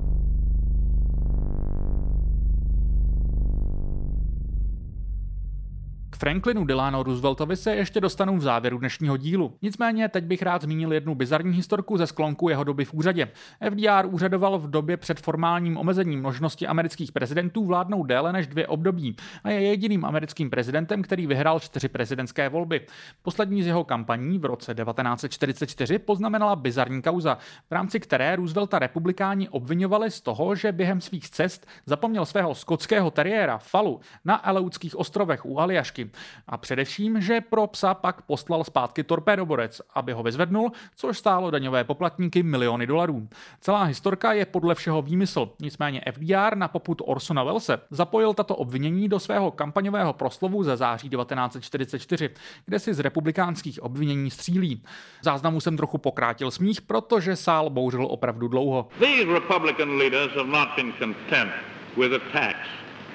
Franklinu 6.22 6.64
Delano 6.64 7.02
Rooseveltovi 7.02 7.56
se 7.56 7.74
ještě 7.74 8.00
dostanu 8.00 8.36
v 8.36 8.42
závěru 8.42 8.78
dnešního 8.78 9.16
dílu. 9.16 9.52
Nicméně 9.62 10.08
teď 10.08 10.24
bych 10.24 10.42
rád 10.42 10.62
zmínil 10.62 10.92
jednu 10.92 11.14
bizarní 11.14 11.56
historku 11.56 11.96
ze 11.96 12.06
sklonku 12.06 12.48
jeho 12.48 12.64
doby 12.64 12.84
v 12.84 12.94
úřadě. 12.94 13.28
FDR 13.70 14.06
úřadoval 14.06 14.58
v 14.58 14.70
době 14.70 14.96
před 14.96 15.20
formálním 15.20 15.76
omezením 15.76 16.22
možnosti 16.22 16.66
amerických 16.66 17.12
prezidentů 17.12 17.64
vládnout 17.64 18.02
déle 18.02 18.32
než 18.32 18.46
dvě 18.46 18.66
období 18.66 19.16
a 19.44 19.50
je 19.50 19.60
jediným 19.60 20.04
americkým 20.04 20.50
prezidentem, 20.50 21.02
který 21.02 21.26
vyhrál 21.26 21.60
čtyři 21.60 21.88
prezidentské 21.88 22.48
volby. 22.48 22.80
Poslední 23.22 23.62
z 23.62 23.66
jeho 23.66 23.84
kampaní 23.84 24.38
v 24.38 24.44
roce 24.44 24.74
1944 24.74 25.98
poznamenala 25.98 26.56
bizarní 26.56 27.02
kauza, 27.02 27.38
v 27.70 27.72
rámci 27.72 28.00
které 28.00 28.36
Roosevelta 28.36 28.78
republikáni 28.78 29.48
obvinovali 29.48 30.10
z 30.10 30.20
toho, 30.20 30.54
že 30.54 30.72
během 30.72 31.00
svých 31.00 31.30
cest 31.30 31.66
zapomněl 31.86 32.26
svého 32.26 32.54
skotského 32.54 33.10
teriéra 33.10 33.58
Falu 33.58 34.00
na 34.24 34.34
Aleutských 34.34 34.96
ostrovech 34.96 35.46
u 35.46 35.58
Aljašky 35.58 36.11
a 36.46 36.56
především, 36.56 37.20
že 37.20 37.40
pro 37.40 37.66
psa 37.66 37.94
pak 37.94 38.22
poslal 38.22 38.64
zpátky 38.64 39.04
torpédoborec, 39.04 39.80
aby 39.94 40.12
ho 40.12 40.22
vyzvednul, 40.22 40.72
což 40.96 41.18
stálo 41.18 41.50
daňové 41.50 41.84
poplatníky 41.84 42.42
miliony 42.42 42.86
dolarů. 42.86 43.28
Celá 43.60 43.82
historka 43.82 44.32
je 44.32 44.46
podle 44.46 44.74
všeho 44.74 45.02
výmysl, 45.02 45.50
nicméně 45.60 46.02
FDR 46.12 46.56
na 46.56 46.68
poput 46.68 47.02
Orsona 47.04 47.42
Wellse 47.44 47.80
zapojil 47.90 48.34
tato 48.34 48.56
obvinění 48.56 49.08
do 49.08 49.20
svého 49.20 49.50
kampaňového 49.50 50.12
proslovu 50.12 50.62
ze 50.62 50.76
září 50.76 51.08
1944, 51.08 52.30
kde 52.66 52.78
si 52.78 52.94
z 52.94 53.00
republikánských 53.00 53.82
obvinění 53.82 54.30
střílí. 54.30 54.82
Záznamu 55.22 55.60
jsem 55.60 55.76
trochu 55.76 55.98
pokrátil 55.98 56.50
smích, 56.50 56.82
protože 56.82 57.36
sál 57.36 57.70
bouřil 57.70 58.06
opravdu 58.06 58.48
dlouho. 58.48 58.88
These 58.98 59.32
Republican 59.32 59.98
leaders 59.98 60.32
have 60.36 60.48
not 60.48 60.68
been 60.76 60.92
content 60.98 61.52
with 61.96 62.12
attacks 62.12 62.68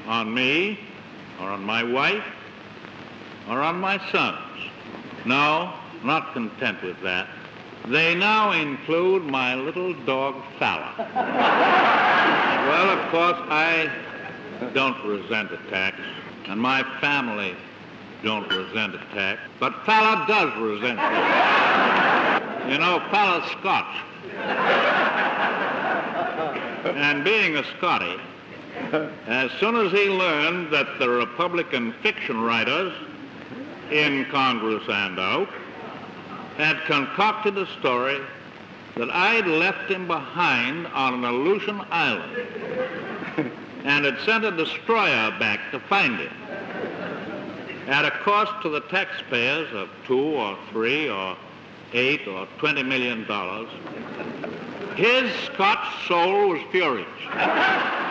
on 0.08 0.34
me 0.34 0.78
or 1.40 1.50
on 1.50 1.66
my 1.66 1.84
wife 1.84 2.37
or 3.50 3.62
on 3.62 3.80
my 3.80 3.98
sons. 4.12 4.38
No, 5.26 5.74
not 6.04 6.34
content 6.34 6.82
with 6.84 7.02
that. 7.02 7.28
They 7.88 8.16
now 8.16 8.52
include 8.52 9.24
my 9.24 9.56
little 9.56 9.94
dog 10.06 10.36
Falla. 10.60 10.94
well, 12.68 12.90
of 12.90 13.12
course, 13.12 13.38
I 13.50 13.90
don't 14.74 15.02
resent 15.06 15.52
attacks, 15.52 16.02
and 16.48 16.60
my 16.60 16.84
family 17.00 17.56
don't 18.24 18.50
resent 18.52 18.96
attacks, 18.96 19.42
but 19.60 19.74
Falla 19.86 20.26
does 20.28 20.56
resent 20.60 21.00
it. 21.00 22.44
You 22.68 22.78
know, 22.78 23.02
Falla's 23.10 23.50
Scotch. 23.52 23.96
and 26.84 27.24
being 27.24 27.56
a 27.56 27.64
Scotty, 27.78 28.18
as 29.26 29.52
soon 29.62 29.78
as 29.78 29.94
he 29.94 30.10
learned 30.10 30.74
that 30.74 31.00
the 31.00 31.08
Republican 31.08 31.94
fiction 32.04 32.42
writers 32.42 32.92
in 33.92 34.26
Congress 34.26 34.84
and 34.88 35.20
out, 35.20 35.50
had 36.58 36.80
concocted 36.86 37.58
a 37.58 37.68
story 37.80 38.20
that 38.96 39.10
I'd 39.12 39.46
left 39.46 39.92
him 39.92 40.08
behind 40.08 40.88
on 40.88 41.14
an 41.16 41.24
Aleutian 41.24 41.82
island 41.92 42.38
and 43.84 44.06
had 44.06 44.20
sent 44.22 44.44
a 44.44 44.52
destroyer 44.52 45.32
back 45.40 45.72
to 45.72 45.80
find 45.82 46.18
him 46.18 46.34
at 47.88 48.06
a 48.06 48.12
cost 48.24 48.52
to 48.64 48.70
the 48.70 48.82
taxpayers 48.82 49.72
of 49.74 49.90
two 50.06 50.20
or 50.20 50.58
three 50.72 51.10
or 51.10 51.38
eight 51.94 52.28
or 52.28 52.48
twenty 52.58 52.84
million 52.84 53.26
dollars. 53.28 53.70
His 54.96 55.32
Scotch 55.46 56.08
soul 56.08 56.50
was 56.50 56.62
furious. 56.72 57.08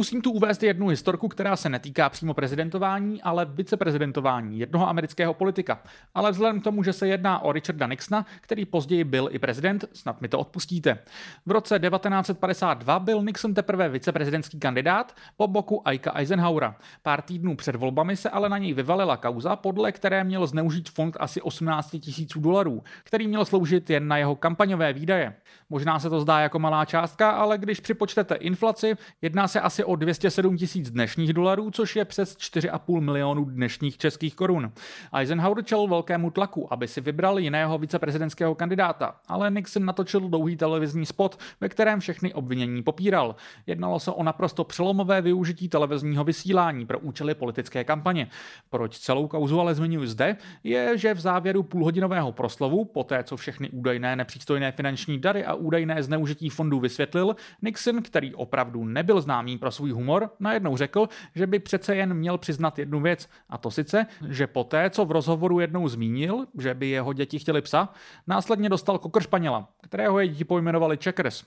Musím 0.00 0.22
tu 0.22 0.32
uvést 0.32 0.62
jednu 0.62 0.88
historku, 0.88 1.28
která 1.28 1.56
se 1.56 1.68
netýká 1.68 2.08
přímo 2.08 2.34
prezidentování, 2.34 3.22
ale 3.22 3.44
viceprezidentování 3.44 4.58
jednoho 4.58 4.88
amerického 4.88 5.34
politika. 5.34 5.82
Ale 6.14 6.30
vzhledem 6.30 6.60
k 6.60 6.64
tomu, 6.64 6.82
že 6.82 6.92
se 6.92 7.08
jedná 7.08 7.38
o 7.38 7.52
Richarda 7.52 7.86
Nixona, 7.86 8.26
který 8.40 8.64
později 8.64 9.04
byl 9.04 9.28
i 9.32 9.38
prezident, 9.38 9.84
snad 9.92 10.20
mi 10.20 10.28
to 10.28 10.38
odpustíte. 10.38 10.98
V 11.46 11.50
roce 11.50 11.78
1952 11.78 12.98
byl 12.98 13.22
Nixon 13.22 13.54
teprve 13.54 13.88
viceprezidentský 13.88 14.60
kandidát 14.60 15.16
po 15.36 15.48
boku 15.48 15.88
Aika 15.88 16.12
Eisenhowera. 16.14 16.76
Pár 17.02 17.22
týdnů 17.22 17.56
před 17.56 17.76
volbami 17.76 18.16
se 18.16 18.30
ale 18.30 18.48
na 18.48 18.58
něj 18.58 18.74
vyvalila 18.74 19.16
kauza, 19.16 19.56
podle 19.56 19.92
které 19.92 20.24
měl 20.24 20.46
zneužít 20.46 20.90
fond 20.90 21.16
asi 21.20 21.42
18 21.42 21.96
tisíců 22.00 22.40
dolarů, 22.40 22.82
který 23.04 23.28
měl 23.28 23.44
sloužit 23.44 23.90
jen 23.90 24.08
na 24.08 24.16
jeho 24.16 24.36
kampaňové 24.36 24.92
výdaje. 24.92 25.34
Možná 25.70 25.98
se 25.98 26.10
to 26.10 26.20
zdá 26.20 26.40
jako 26.40 26.58
malá 26.58 26.84
částka, 26.84 27.30
ale 27.30 27.58
když 27.58 27.80
připočtete 27.80 28.34
inflaci, 28.34 28.96
jedná 29.22 29.48
se 29.48 29.60
asi 29.60 29.84
o 29.90 29.96
207 29.96 30.56
tisíc 30.56 30.90
dnešních 30.90 31.32
dolarů, 31.32 31.70
což 31.70 31.96
je 31.96 32.04
přes 32.04 32.36
4,5 32.36 33.00
milionů 33.00 33.44
dnešních 33.44 33.98
českých 33.98 34.34
korun. 34.34 34.72
Eisenhower 35.12 35.64
čel 35.64 35.86
velkému 35.86 36.30
tlaku, 36.30 36.72
aby 36.72 36.88
si 36.88 37.00
vybral 37.00 37.38
jiného 37.38 37.78
viceprezidentského 37.78 38.54
kandidáta, 38.54 39.14
ale 39.28 39.50
Nixon 39.50 39.84
natočil 39.84 40.20
dlouhý 40.20 40.56
televizní 40.56 41.06
spot, 41.06 41.38
ve 41.60 41.68
kterém 41.68 42.00
všechny 42.00 42.34
obvinění 42.34 42.82
popíral. 42.82 43.36
Jednalo 43.66 44.00
se 44.00 44.10
o 44.10 44.22
naprosto 44.22 44.64
přelomové 44.64 45.22
využití 45.22 45.68
televizního 45.68 46.24
vysílání 46.24 46.86
pro 46.86 46.98
účely 46.98 47.34
politické 47.34 47.84
kampaně. 47.84 48.28
Proč 48.70 48.98
celou 48.98 49.28
kauzu 49.28 49.60
ale 49.60 49.74
zmiňuji 49.74 50.06
zde, 50.06 50.36
je, 50.64 50.98
že 50.98 51.14
v 51.14 51.20
závěru 51.20 51.62
půlhodinového 51.62 52.32
proslovu, 52.32 52.84
poté 52.84 53.24
co 53.24 53.36
všechny 53.36 53.70
údajné 53.70 54.16
nepřístojné 54.16 54.72
finanční 54.72 55.18
dary 55.18 55.44
a 55.44 55.54
údajné 55.54 56.02
zneužití 56.02 56.48
fondů 56.48 56.80
vysvětlil, 56.80 57.36
Nixon, 57.62 58.02
který 58.02 58.34
opravdu 58.34 58.84
nebyl 58.84 59.20
známý 59.20 59.58
pro 59.58 59.70
svůj 59.80 59.90
humor, 59.90 60.30
najednou 60.40 60.76
řekl, 60.76 61.08
že 61.34 61.46
by 61.46 61.58
přece 61.58 61.96
jen 61.96 62.14
měl 62.14 62.38
přiznat 62.38 62.78
jednu 62.78 63.00
věc, 63.00 63.28
a 63.48 63.58
to 63.58 63.70
sice, 63.70 64.06
že 64.28 64.46
poté, 64.46 64.90
co 64.90 65.04
v 65.04 65.10
rozhovoru 65.10 65.60
jednou 65.60 65.88
zmínil, 65.88 66.46
že 66.58 66.74
by 66.74 66.88
jeho 66.88 67.12
děti 67.12 67.38
chtěli 67.38 67.62
psa, 67.62 67.88
následně 68.26 68.68
dostal 68.68 68.98
kokr 68.98 69.22
španěla, 69.22 69.68
kterého 69.82 70.20
je 70.20 70.28
děti 70.28 70.44
pojmenovali 70.44 70.96
Checkers. 70.96 71.44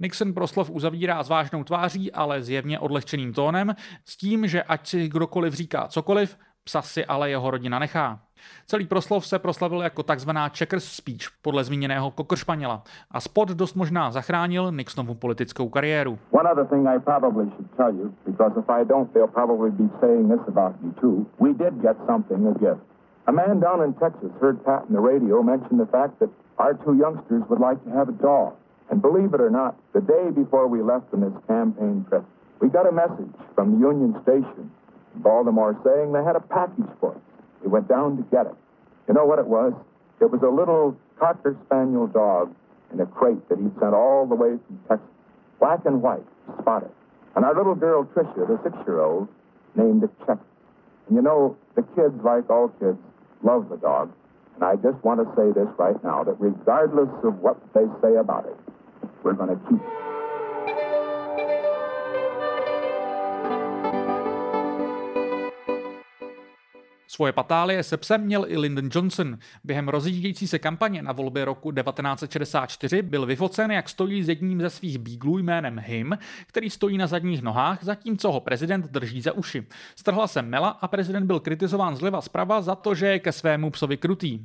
Nixon 0.00 0.34
proslov 0.34 0.70
uzavírá 0.70 1.22
s 1.22 1.28
vážnou 1.28 1.64
tváří, 1.64 2.12
ale 2.12 2.42
zjevně 2.42 2.78
odlehčeným 2.78 3.32
tónem, 3.32 3.76
s 4.04 4.16
tím, 4.16 4.46
že 4.46 4.62
ať 4.62 4.88
si 4.88 5.08
kdokoliv 5.08 5.54
říká 5.54 5.88
cokoliv, 5.88 6.38
psa 6.66 6.82
si 6.82 7.04
ale 7.04 7.30
jeho 7.30 7.50
rodina 7.50 7.78
nechá. 7.78 8.18
Celý 8.66 8.86
proslov 8.86 9.26
se 9.26 9.38
proslavil 9.38 9.82
jako 9.82 10.02
takzvaná 10.02 10.48
checkers 10.48 10.84
speech 10.84 11.30
podle 11.42 11.64
zmíněného 11.64 12.10
kokr 12.10 12.36
Španěla 12.36 12.82
a 13.10 13.20
spot 13.20 13.48
dost 13.48 13.74
možná 13.74 14.10
zachránil 14.10 14.72
Nixonovu 14.72 15.14
politickou 15.14 15.68
kariéru. 15.68 16.18
One 16.30 16.50
other 16.52 16.66
thing 16.66 16.86
I 16.88 16.98
probably 16.98 17.50
should 17.50 17.70
tell 17.76 17.94
you, 17.94 18.14
because 18.26 18.52
if 18.58 18.68
I 18.68 18.84
don't, 18.84 19.12
they'll 19.12 19.34
probably 19.40 19.70
be 19.70 19.88
saying 20.00 20.28
this 20.28 20.48
about 20.48 20.74
too. 21.00 21.26
We 21.38 21.54
did 21.54 21.74
get 21.82 21.96
something, 22.06 22.46
a 22.46 22.54
gift. 22.58 22.82
A 23.26 23.32
man 23.32 23.60
down 23.60 23.82
in 23.82 23.94
Texas 23.94 24.30
heard 24.40 24.64
Pat 24.64 24.82
the 24.90 25.00
radio 25.00 25.42
mention 25.42 25.78
the 25.78 25.90
fact 25.90 26.18
that 26.18 26.30
our 26.58 26.74
two 26.74 26.94
youngsters 26.94 27.42
would 27.48 27.60
like 27.60 27.78
to 27.84 27.90
have 27.90 28.08
a 28.08 28.18
dog. 28.22 28.52
And 28.90 29.02
believe 29.02 29.34
it 29.34 29.40
or 29.40 29.50
not, 29.50 29.74
the 29.92 30.00
day 30.00 30.30
before 30.30 30.68
we 30.68 30.82
left 30.82 31.14
on 31.14 31.20
this 31.20 31.38
campaign 31.46 32.06
trip, 32.08 32.24
we 32.60 32.68
got 32.68 32.86
a 32.86 32.92
message 32.92 33.34
from 33.54 33.72
the 33.72 33.78
Union 33.78 34.14
Station 34.22 34.70
Baltimore 35.22 35.78
saying 35.84 36.12
they 36.12 36.22
had 36.22 36.36
a 36.36 36.40
package 36.40 36.90
for 37.00 37.14
us. 37.14 37.20
We 37.62 37.68
went 37.68 37.88
down 37.88 38.16
to 38.16 38.22
get 38.24 38.46
it. 38.46 38.54
You 39.08 39.14
know 39.14 39.24
what 39.24 39.38
it 39.38 39.46
was? 39.46 39.72
It 40.20 40.30
was 40.30 40.42
a 40.42 40.48
little 40.48 40.96
Cocker 41.18 41.56
Spaniel 41.66 42.06
dog 42.06 42.54
in 42.92 43.00
a 43.00 43.06
crate 43.06 43.48
that 43.48 43.58
he 43.58 43.68
sent 43.80 43.94
all 43.94 44.26
the 44.26 44.34
way 44.34 44.58
from 44.66 44.80
Texas, 44.88 45.08
black 45.58 45.84
and 45.84 46.02
white, 46.02 46.26
spotted. 46.60 46.90
And 47.34 47.44
our 47.44 47.54
little 47.54 47.74
girl, 47.74 48.04
Tricia, 48.04 48.46
the 48.46 48.58
six-year-old, 48.62 49.28
named 49.74 50.04
it 50.04 50.10
Check. 50.26 50.38
And 51.08 51.16
you 51.16 51.22
know, 51.22 51.56
the 51.74 51.82
kids, 51.94 52.14
like 52.24 52.48
all 52.50 52.68
kids, 52.80 52.98
love 53.42 53.68
the 53.68 53.76
dog. 53.76 54.12
And 54.54 54.64
I 54.64 54.76
just 54.76 55.02
want 55.04 55.20
to 55.20 55.28
say 55.36 55.52
this 55.52 55.68
right 55.78 56.02
now, 56.02 56.24
that 56.24 56.40
regardless 56.40 57.10
of 57.24 57.38
what 57.40 57.60
they 57.74 57.84
say 58.00 58.16
about 58.16 58.46
it, 58.46 58.56
we're 59.22 59.34
going 59.34 59.50
to 59.50 59.60
keep 59.68 59.80
it. 59.80 60.15
Svoje 67.16 67.32
patálie 67.32 67.82
se 67.82 67.96
psem 67.96 68.20
měl 68.20 68.44
i 68.48 68.58
Lyndon 68.58 68.88
Johnson. 68.92 69.38
Během 69.64 69.88
rozjíždějící 69.88 70.48
se 70.48 70.58
kampaně 70.58 71.02
na 71.02 71.12
volby 71.12 71.44
roku 71.44 71.72
1964 71.72 73.02
byl 73.02 73.26
vyfocen, 73.26 73.70
jak 73.70 73.88
stojí 73.88 74.24
s 74.24 74.28
jedním 74.28 74.60
ze 74.60 74.70
svých 74.70 74.98
bíglů 74.98 75.38
jménem 75.38 75.78
Him, 75.78 76.18
který 76.46 76.70
stojí 76.70 76.98
na 76.98 77.06
zadních 77.06 77.42
nohách, 77.42 77.84
zatímco 77.84 78.32
ho 78.32 78.40
prezident 78.40 78.86
drží 78.86 79.22
za 79.22 79.32
uši. 79.32 79.66
Strhla 79.96 80.26
se 80.26 80.42
mela 80.42 80.68
a 80.68 80.88
prezident 80.88 81.26
byl 81.26 81.40
kritizován 81.40 81.96
zleva 81.96 82.20
zprava 82.20 82.62
za 82.62 82.74
to, 82.74 82.94
že 82.94 83.06
je 83.06 83.18
ke 83.18 83.32
svému 83.32 83.70
psovi 83.70 83.96
krutý. 83.96 84.40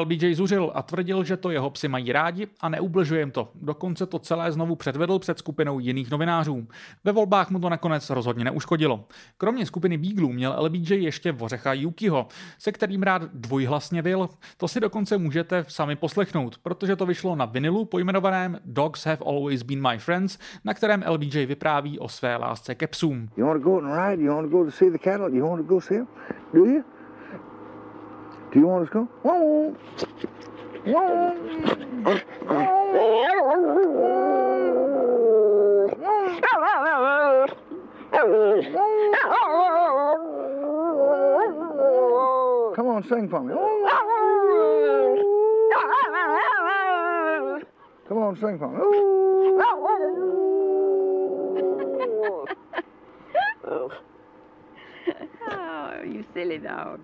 LBJ 0.00 0.34
zuřil 0.34 0.72
a 0.74 0.82
tvrdil, 0.82 1.24
že 1.24 1.36
to 1.36 1.50
jeho 1.50 1.70
psi 1.70 1.88
mají 1.88 2.12
rádi 2.12 2.46
a 2.60 2.68
neubližuje 2.68 3.20
jim 3.20 3.30
to. 3.30 3.50
Dokonce 3.54 4.06
to 4.06 4.18
celé 4.18 4.52
znovu 4.52 4.76
předvedl 4.76 5.18
před 5.18 5.38
skupinou 5.38 5.78
jiných 5.78 6.10
novinářů. 6.10 6.66
Ve 7.04 7.12
volbách 7.12 7.50
mu 7.50 7.58
to 7.58 7.68
nakonec 7.68 8.10
rozhodně 8.10 8.44
neuškodilo. 8.44 9.04
Kromě 9.38 9.66
skupiny 9.66 9.98
Beaglů 9.98 10.32
měl 10.32 10.56
LBJ 10.58 10.94
ještě 10.94 11.32
vořecha 11.32 11.72
Yukiho, 11.72 12.26
se 12.58 12.72
kterým 12.72 13.02
rád 13.02 13.22
dvojhlasně 13.22 14.02
vil. 14.02 14.28
To 14.56 14.68
si 14.68 14.80
dokonce 14.80 15.18
můžete 15.18 15.64
sami 15.68 15.96
poslechnout, 15.96 16.58
protože 16.58 16.96
to 16.96 17.06
vyšlo 17.06 17.36
na 17.36 17.44
vinilu 17.44 17.84
pojmenovaném 17.84 18.58
Dogs 18.64 19.06
Have 19.06 19.24
Always 19.26 19.62
Been 19.62 19.90
My 19.90 19.98
Friends, 19.98 20.38
na 20.64 20.74
kterém 20.74 21.04
LBJ 21.08 21.46
vypráví 21.46 21.98
o 21.98 22.08
své 22.08 22.36
lásce 22.36 22.74
ke 22.74 22.86
psům. 22.86 23.28
You 23.36 23.46
want 23.46 23.62
to 23.62 23.70
go 23.70 23.78
and 23.78 24.10
ride? 24.10 24.22
You 24.22 24.34
want 24.34 24.50
to 24.50 24.58
go 24.58 24.64
to 24.64 24.70
see 24.70 24.90
the 24.90 24.98
cattle? 24.98 25.36
You 25.36 25.48
want 25.48 25.62
to 25.62 25.74
go 25.74 25.80
see 25.80 25.96
them? 25.96 26.06
Do 26.52 26.64
you? 26.64 26.93
Do 28.54 28.60
you 28.60 28.66
want 28.68 28.88
to 28.88 28.92
go? 28.92 29.08
Come 42.76 42.86
on, 42.86 43.02
sing 43.08 43.28
for 43.28 43.42
me. 43.42 43.54
Come 48.06 48.18
on, 48.18 48.36
sing 48.36 48.56
for 48.56 48.68
me. 48.68 48.78
oh, 55.50 56.02
you 56.04 56.24
silly 56.32 56.58
dog. 56.58 57.00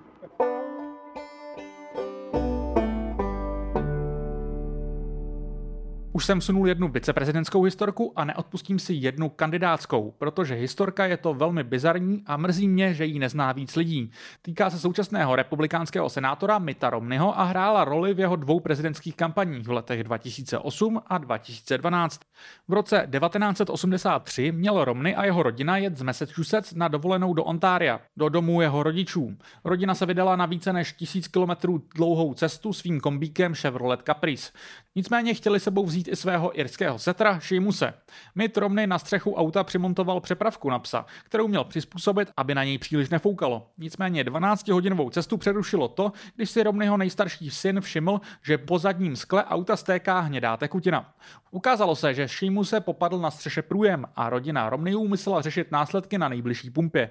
Už 6.20 6.26
jsem 6.26 6.40
sunul 6.40 6.68
jednu 6.68 6.88
viceprezidentskou 6.88 7.62
historku 7.62 8.12
a 8.16 8.24
neodpustím 8.24 8.78
si 8.78 8.94
jednu 8.94 9.28
kandidátskou, 9.28 10.14
protože 10.18 10.54
historka 10.54 11.06
je 11.06 11.16
to 11.16 11.34
velmi 11.34 11.64
bizarní 11.64 12.22
a 12.26 12.36
mrzí 12.36 12.68
mě, 12.68 12.94
že 12.94 13.04
ji 13.04 13.18
nezná 13.18 13.52
víc 13.52 13.76
lidí. 13.76 14.10
Týká 14.42 14.70
se 14.70 14.78
současného 14.78 15.36
republikánského 15.36 16.08
senátora 16.08 16.58
Mita 16.58 16.90
Romneyho 16.90 17.38
a 17.38 17.44
hrála 17.44 17.84
roli 17.84 18.14
v 18.14 18.20
jeho 18.20 18.36
dvou 18.36 18.60
prezidentských 18.60 19.16
kampaních 19.16 19.68
v 19.68 19.70
letech 19.70 20.04
2008 20.04 21.00
a 21.06 21.18
2012. 21.18 22.20
V 22.68 22.72
roce 22.72 23.08
1983 23.10 24.52
měl 24.52 24.84
Romney 24.84 25.14
a 25.16 25.24
jeho 25.24 25.42
rodina 25.42 25.76
jet 25.76 25.96
z 25.96 26.02
Massachusetts 26.02 26.74
na 26.74 26.88
dovolenou 26.88 27.34
do 27.34 27.44
Ontária, 27.44 28.00
do 28.18 28.28
domu 28.28 28.60
jeho 28.60 28.82
rodičů. 28.82 29.36
Rodina 29.64 29.94
se 29.94 30.06
vydala 30.06 30.36
na 30.36 30.46
více 30.46 30.72
než 30.72 30.92
tisíc 30.92 31.28
kilometrů 31.28 31.82
dlouhou 31.94 32.34
cestu 32.34 32.72
svým 32.72 33.00
kombíkem 33.00 33.54
Chevrolet 33.54 34.02
Caprice. 34.06 34.52
Nicméně 34.94 35.34
chtěli 35.34 35.60
sebou 35.60 35.86
vzít 35.86 36.09
i 36.10 36.16
svého 36.16 36.60
irského 36.60 36.98
setra 36.98 37.40
Sheamuse. 37.40 37.94
Mitt 38.34 38.56
Romney 38.56 38.86
na 38.86 38.98
střechu 38.98 39.34
auta 39.34 39.64
přimontoval 39.64 40.20
přepravku 40.20 40.70
na 40.70 40.78
psa, 40.78 41.06
kterou 41.24 41.48
měl 41.48 41.64
přizpůsobit, 41.64 42.28
aby 42.36 42.54
na 42.54 42.64
něj 42.64 42.78
příliš 42.78 43.08
nefoukalo. 43.08 43.66
Nicméně 43.78 44.24
12-hodinovou 44.24 45.10
cestu 45.10 45.36
přerušilo 45.36 45.88
to, 45.88 46.12
když 46.36 46.50
si 46.50 46.62
Romneyho 46.62 46.96
nejstarší 46.96 47.50
syn 47.50 47.80
všiml, 47.80 48.20
že 48.42 48.58
po 48.58 48.78
zadním 48.78 49.16
skle 49.16 49.44
auta 49.44 49.76
stéká 49.76 50.20
hnědá 50.20 50.56
tekutina. 50.56 51.14
Ukázalo 51.50 51.96
se, 51.96 52.14
že 52.14 52.28
Sheamuse 52.28 52.80
popadl 52.80 53.18
na 53.18 53.30
střeše 53.30 53.62
průjem 53.62 54.04
a 54.16 54.30
rodina 54.30 54.70
Romneyů 54.70 55.08
musela 55.08 55.42
řešit 55.42 55.72
následky 55.72 56.18
na 56.18 56.28
nejbližší 56.28 56.70
pumpě. 56.70 57.10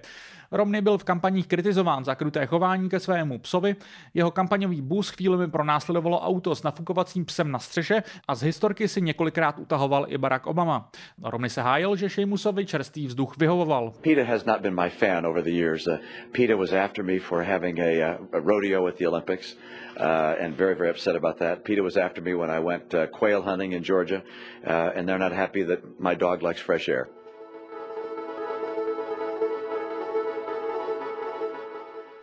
Romney 0.51 0.81
byl 0.81 0.97
v 0.97 1.03
kampaních 1.03 1.47
kritizován 1.47 2.05
za 2.05 2.15
kruté 2.15 2.45
chování 2.45 2.89
ke 2.89 2.99
svému 2.99 3.39
psovi, 3.39 3.75
jeho 4.13 4.31
kampaňový 4.31 4.81
bus 4.81 5.09
chvílemi 5.09 5.51
pronásledovalo 5.51 6.21
auto 6.21 6.55
s 6.55 6.63
nafukovacím 6.63 7.25
psem 7.25 7.51
na 7.51 7.59
střeše 7.59 8.03
a 8.27 8.35
z 8.35 8.41
historky 8.41 8.87
si 8.89 9.01
několikrát 9.01 9.59
utahoval 9.59 10.05
i 10.07 10.17
Barack 10.17 10.47
Obama. 10.47 10.89
Romney 11.23 11.49
se 11.49 11.61
hájil, 11.61 11.95
že 11.95 12.09
Sheamusovi 12.09 12.65
čerstvý 12.65 13.07
vzduch 13.07 13.37
vyhovoval. 13.37 13.93
Peter 14.01 14.25
has 14.25 14.45
not 14.45 14.61
been 14.61 14.75
my 14.75 14.89
fan 14.89 15.25
over 15.25 15.43
the 15.43 15.49
years. 15.49 15.87
Uh, 15.87 15.97
Peter 16.31 16.57
was 16.57 16.73
after 16.73 17.03
me 17.03 17.19
for 17.19 17.43
having 17.43 17.79
a, 17.79 18.03
uh, 18.03 18.17
a 18.31 18.39
rodeo 18.39 18.87
at 18.87 18.95
the 18.95 19.07
Olympics. 19.07 19.55
Uh, 19.99 20.35
and 20.39 20.55
very, 20.57 20.75
very 20.75 20.89
upset 20.89 21.15
about 21.15 21.39
that. 21.39 21.63
Peter 21.65 21.83
was 21.83 21.97
after 21.97 22.21
me 22.21 22.33
when 22.33 22.49
I 22.49 22.59
went 22.59 22.93
uh, 22.93 23.07
quail 23.07 23.41
hunting 23.41 23.73
in 23.73 23.83
Georgia, 23.83 24.23
uh, 24.65 24.95
and 24.95 25.05
they're 25.05 25.19
not 25.19 25.33
happy 25.33 25.63
that 25.63 25.99
my 25.99 26.15
dog 26.15 26.41
likes 26.41 26.61
fresh 26.61 26.87
air. 26.87 27.09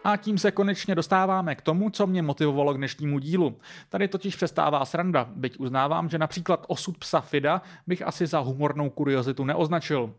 A 0.07 0.17
tím 0.17 0.39
se 0.39 0.51
konečně 0.51 0.95
dostáváme 0.95 1.55
k 1.55 1.63
tomu, 1.63 1.91
co 1.91 2.07
mě 2.07 2.23
motivovalo 2.23 2.75
k 2.75 2.77
dnešnímu 2.77 3.19
dílu. 3.19 3.59
Tady 3.89 4.09
totiž 4.09 4.37
přestává 4.37 4.85
sranda, 4.85 5.27
byť 5.37 5.57
uznávám, 5.59 6.09
že 6.09 6.19
například 6.19 6.65
osud 6.69 6.99
psa 6.99 7.21
Fida 7.21 7.63
bych 7.87 8.03
asi 8.07 8.27
za 8.27 8.39
humornou 8.39 8.91
kuriozitu 8.91 9.45
neoznačil. 9.45 10.15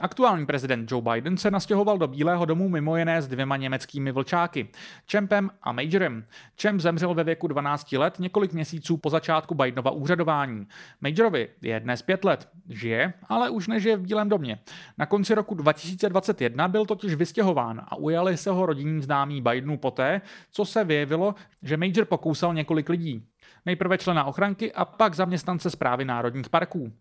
Aktuální 0.00 0.46
prezident 0.46 0.92
Joe 0.92 1.02
Biden 1.02 1.36
se 1.36 1.50
nastěhoval 1.50 1.98
do 1.98 2.06
Bílého 2.06 2.44
domu 2.44 2.68
mimo 2.68 2.96
jiné 2.96 3.22
s 3.22 3.28
dvěma 3.28 3.56
německými 3.56 4.12
vlčáky, 4.12 4.68
Champem 5.12 5.50
a 5.62 5.72
Majorem. 5.72 6.24
Champ 6.62 6.80
zemřel 6.80 7.14
ve 7.14 7.24
věku 7.24 7.46
12 7.46 7.92
let 7.92 8.18
několik 8.18 8.52
měsíců 8.52 8.96
po 8.96 9.10
začátku 9.10 9.54
Bidenova 9.54 9.90
úřadování. 9.90 10.66
Majorovi 11.00 11.48
je 11.62 11.80
dnes 11.80 12.02
pět 12.02 12.24
let, 12.24 12.48
žije, 12.68 13.12
ale 13.28 13.50
už 13.50 13.68
nežije 13.68 13.96
v 13.96 14.00
Bílém 14.00 14.28
domě. 14.28 14.58
Na 14.98 15.06
konci 15.06 15.34
roku 15.34 15.54
2021 15.54 16.68
byl 16.68 16.86
totiž 16.86 17.14
vystěhován 17.14 17.80
a 17.88 17.96
ujali 17.96 18.36
se 18.36 18.50
ho 18.50 18.66
rodinní 18.66 19.02
známí 19.02 19.27
Bidenů 19.28 19.78
poté, 19.78 20.20
co 20.50 20.64
se 20.64 20.84
vyjevilo, 20.84 21.34
že 21.62 21.76
Major 21.76 22.04
pokousal 22.04 22.54
několik 22.54 22.88
lidí. 22.88 23.26
Nejprve 23.66 23.98
člena 23.98 24.24
ochranky 24.24 24.72
a 24.72 24.84
pak 24.84 25.14
zaměstnance 25.14 25.70
zprávy 25.70 26.04
národních 26.04 26.48
parků. 26.48 26.92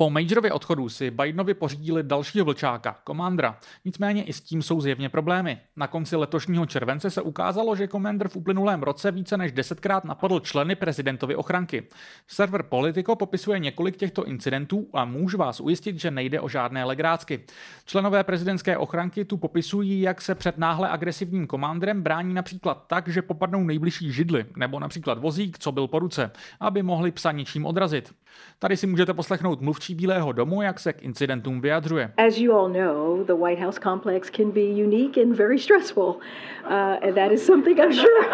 Po 0.00 0.10
Majorově 0.10 0.52
odchodu 0.52 0.88
si 0.88 1.10
Bidenovi 1.10 1.54
pořídili 1.54 2.02
dalšího 2.02 2.44
vlčáka, 2.44 2.98
Commandera. 3.06 3.58
Nicméně 3.84 4.24
i 4.24 4.32
s 4.32 4.40
tím 4.40 4.62
jsou 4.62 4.80
zjevně 4.80 5.08
problémy. 5.08 5.58
Na 5.76 5.86
konci 5.86 6.16
letošního 6.16 6.66
července 6.66 7.10
se 7.10 7.22
ukázalo, 7.22 7.76
že 7.76 7.88
Commander 7.88 8.28
v 8.28 8.36
uplynulém 8.36 8.82
roce 8.82 9.10
více 9.10 9.36
než 9.36 9.52
desetkrát 9.52 10.04
napadl 10.04 10.40
členy 10.40 10.74
prezidentovy 10.74 11.36
ochranky. 11.36 11.82
Server 12.26 12.62
Politico 12.62 13.16
popisuje 13.16 13.58
několik 13.58 13.96
těchto 13.96 14.24
incidentů 14.24 14.88
a 14.92 15.04
můžu 15.04 15.38
vás 15.38 15.60
ujistit, 15.60 16.00
že 16.00 16.10
nejde 16.10 16.40
o 16.40 16.48
žádné 16.48 16.84
legrácky. 16.84 17.44
Členové 17.84 18.24
prezidentské 18.24 18.78
ochranky 18.78 19.24
tu 19.24 19.36
popisují, 19.36 20.00
jak 20.00 20.22
se 20.22 20.34
před 20.34 20.58
náhle 20.58 20.88
agresivním 20.88 21.46
komandrem 21.46 22.02
brání 22.02 22.34
například 22.34 22.84
tak, 22.86 23.08
že 23.08 23.22
popadnou 23.22 23.64
nejbližší 23.64 24.12
židly, 24.12 24.46
nebo 24.56 24.80
například 24.80 25.18
vozík, 25.18 25.58
co 25.58 25.72
byl 25.72 25.88
po 25.88 25.98
ruce, 25.98 26.30
aby 26.60 26.82
mohli 26.82 27.12
psa 27.12 27.32
ničím 27.32 27.66
odrazit. 27.66 28.14
Tady 28.58 28.76
si 28.76 28.86
můžete 28.86 29.14
poslechnout 29.14 29.60
mluvčí 29.60 29.94
Bílého 29.94 30.32
domu, 30.32 30.62
jak 30.62 30.80
se 30.80 30.92
k 30.92 31.02
incidentům 31.02 31.60
vyjadřuje. 31.60 32.12
As 32.28 32.38
you 32.38 32.52
all 32.52 32.68
know, 32.68 33.24
the 33.24 33.34
White 33.34 33.62
House 33.64 33.80
complex 33.80 34.30
can 34.30 34.50
be 34.50 34.60
unique 34.60 35.22
and 35.22 35.36
very 35.36 35.58
stressful. 35.58 36.16
Uh, 36.64 37.02
and 37.02 37.14
that 37.14 37.32
is 37.32 37.46
something 37.46 37.78
I'm 37.78 37.92
sure 37.92 38.26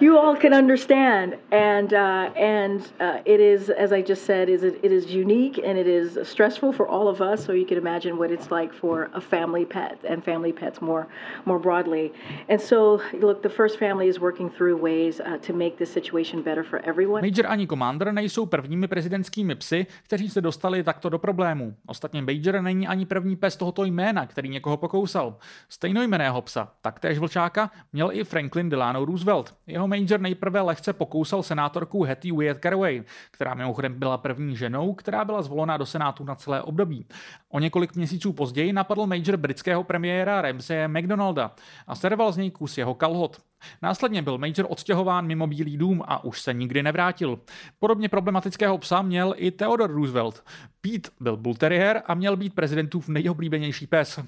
you 0.00 0.18
all 0.18 0.36
can 0.36 0.54
understand. 0.54 1.34
And 1.50 1.92
uh, 1.92 2.30
and 2.36 2.80
uh, 3.00 3.18
it 3.24 3.40
is, 3.40 3.70
as 3.70 3.92
I 3.92 4.00
just 4.00 4.24
said, 4.24 4.48
is 4.48 4.62
it, 4.62 4.78
it 4.82 4.92
is 4.92 5.06
unique 5.06 5.58
and 5.58 5.78
it 5.78 5.86
is 5.86 6.18
stressful 6.22 6.72
for 6.72 6.86
all 6.88 7.08
of 7.08 7.20
us. 7.20 7.44
So 7.44 7.52
you 7.52 7.66
can 7.66 7.78
imagine 7.78 8.16
what 8.16 8.30
it's 8.30 8.50
like 8.50 8.72
for 8.72 9.10
a 9.14 9.20
family 9.20 9.64
pet 9.64 9.98
and 10.08 10.22
family 10.22 10.52
pets 10.52 10.80
more 10.80 11.06
more 11.44 11.58
broadly. 11.58 12.12
And 12.48 12.60
so, 12.60 13.00
look, 13.20 13.42
the 13.42 13.50
first 13.50 13.78
family 13.78 14.08
is 14.08 14.20
working 14.20 14.50
through 14.50 14.76
ways 14.76 15.20
uh, 15.20 15.38
to 15.38 15.52
make 15.52 15.76
this 15.76 15.90
situation 15.90 16.42
better 16.42 16.64
for 16.64 16.78
everyone. 16.84 17.22
Major 17.22 17.46
ani 17.46 17.66
Commander 17.66 18.12
nejsou 18.12 18.46
prvními 18.46 18.88
prezidentskými 18.88 19.33
psy, 19.54 19.86
kteří 20.02 20.30
se 20.30 20.40
dostali 20.40 20.82
takto 20.82 21.08
do 21.08 21.18
problémů. 21.18 21.76
Ostatně 21.86 22.22
Major 22.22 22.60
není 22.60 22.88
ani 22.88 23.06
první 23.06 23.36
pes 23.36 23.56
tohoto 23.56 23.84
jména, 23.84 24.26
který 24.26 24.48
někoho 24.48 24.76
pokousal. 24.76 25.36
Stejnojmeného 25.68 26.42
psa, 26.42 26.68
taktéž 26.80 27.18
vlčáka, 27.18 27.70
měl 27.92 28.10
i 28.12 28.24
Franklin 28.24 28.68
Delano 28.68 29.04
Roosevelt. 29.04 29.54
Jeho 29.66 29.88
Major 29.88 30.20
nejprve 30.20 30.60
lehce 30.60 30.92
pokousal 30.92 31.42
senátorku 31.42 32.04
Hattie 32.04 32.34
Wyatt 32.34 32.60
Caraway, 32.60 33.02
která 33.30 33.54
mimochodem 33.54 33.98
byla 33.98 34.18
první 34.18 34.56
ženou, 34.56 34.94
která 34.94 35.24
byla 35.24 35.42
zvolena 35.42 35.76
do 35.76 35.86
Senátu 35.86 36.24
na 36.24 36.34
celé 36.34 36.62
období. 36.62 37.06
O 37.48 37.58
několik 37.58 37.96
měsíců 37.96 38.32
později 38.32 38.72
napadl 38.72 39.06
Major 39.06 39.36
britského 39.36 39.84
premiéra 39.84 40.42
Ramseye 40.42 40.88
McDonalda 40.88 41.54
a 41.86 41.94
serval 41.94 42.32
z 42.32 42.36
něj 42.36 42.50
kus 42.50 42.78
jeho 42.78 42.94
kalhot. 42.94 43.40
Následně 43.82 44.22
byl 44.22 44.38
Major 44.38 44.66
odstěhován 44.68 45.26
mimo 45.26 45.46
Bílý 45.46 45.76
dům 45.76 46.02
a 46.06 46.24
už 46.24 46.40
se 46.40 46.54
nikdy 46.54 46.82
nevrátil. 46.82 47.38
Podobně 47.78 48.08
problematického 48.08 48.78
psa 48.78 49.02
měl 49.02 49.34
i 49.36 49.50
Theodore 49.50 49.94
Roosevelt. 49.94 50.44
Pete 50.80 51.10
byl 51.20 51.36
bull 51.36 51.54
terrier 51.54 52.02
a 52.06 52.14
měl 52.14 52.36
být 52.36 52.54
prezidentův 52.54 53.08
nejoblíbenější 53.08 53.86
pes. 53.86 54.20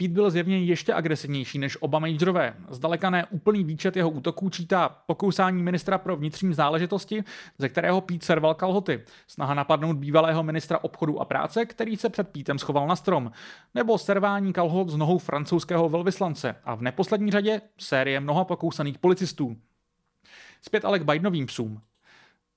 Pete 0.00 0.12
byl 0.12 0.30
zjevně 0.30 0.58
ještě 0.58 0.94
agresivnější 0.94 1.58
než 1.58 1.76
oba 1.80 1.98
majorové. 1.98 2.54
Zdaleka 2.70 3.10
ne 3.10 3.26
úplný 3.30 3.64
výčet 3.64 3.96
jeho 3.96 4.10
útoků 4.10 4.50
čítá 4.50 4.88
pokousání 5.06 5.62
ministra 5.62 5.98
pro 5.98 6.16
vnitřní 6.16 6.54
záležitosti, 6.54 7.24
ze 7.58 7.68
kterého 7.68 8.00
Pete 8.00 8.26
serval 8.26 8.54
kalhoty, 8.54 9.04
snaha 9.26 9.54
napadnout 9.54 9.96
bývalého 9.96 10.42
ministra 10.42 10.78
obchodu 10.78 11.20
a 11.20 11.24
práce, 11.24 11.66
který 11.66 11.96
se 11.96 12.08
před 12.08 12.28
Pítem 12.28 12.58
schoval 12.58 12.86
na 12.86 12.96
strom, 12.96 13.30
nebo 13.74 13.98
servání 13.98 14.52
kalhot 14.52 14.88
z 14.88 14.96
nohou 14.96 15.18
francouzského 15.18 15.88
velvyslance 15.88 16.56
a 16.64 16.74
v 16.74 16.82
neposlední 16.82 17.30
řadě 17.30 17.60
série 17.78 18.20
mnoha 18.20 18.44
pokousaných 18.44 18.98
policistů. 18.98 19.56
Zpět 20.62 20.84
ale 20.84 20.98
k 20.98 21.04
Bidenovým 21.04 21.46
psům. 21.46 21.80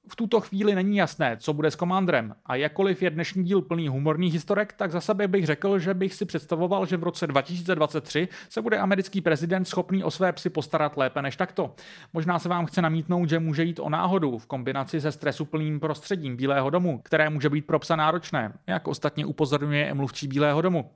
V 0.07 0.15
tuto 0.15 0.41
chvíli 0.41 0.75
není 0.75 0.97
jasné, 0.97 1.37
co 1.39 1.53
bude 1.53 1.71
s 1.71 1.75
komandrem 1.75 2.35
a 2.45 2.55
jakkoliv 2.55 3.01
je 3.01 3.09
dnešní 3.09 3.43
díl 3.43 3.61
plný 3.61 3.87
humorných 3.87 4.33
historek, 4.33 4.73
tak 4.73 4.91
za 4.91 5.01
sebe 5.01 5.27
bych 5.27 5.45
řekl, 5.45 5.79
že 5.79 5.93
bych 5.93 6.13
si 6.13 6.25
představoval, 6.25 6.85
že 6.85 6.97
v 6.97 7.03
roce 7.03 7.27
2023 7.27 8.27
se 8.49 8.61
bude 8.61 8.77
americký 8.77 9.21
prezident 9.21 9.65
schopný 9.65 10.03
o 10.03 10.11
své 10.11 10.33
psy 10.33 10.49
postarat 10.49 10.97
lépe 10.97 11.21
než 11.21 11.35
takto. 11.35 11.75
Možná 12.13 12.39
se 12.39 12.49
vám 12.49 12.65
chce 12.65 12.81
namítnout, 12.81 13.29
že 13.29 13.39
může 13.39 13.63
jít 13.63 13.79
o 13.79 13.89
náhodu 13.89 14.37
v 14.37 14.45
kombinaci 14.45 15.01
se 15.01 15.11
stresuplným 15.11 15.79
prostředím 15.79 16.37
Bílého 16.37 16.69
domu, 16.69 17.01
které 17.03 17.29
může 17.29 17.49
být 17.49 17.65
pro 17.65 17.79
psa 17.79 17.95
náročné, 17.95 18.53
jak 18.67 18.87
ostatně 18.87 19.25
upozorňuje 19.25 19.93
mluvčí 19.93 20.27
Bílého 20.27 20.61
domu. 20.61 20.89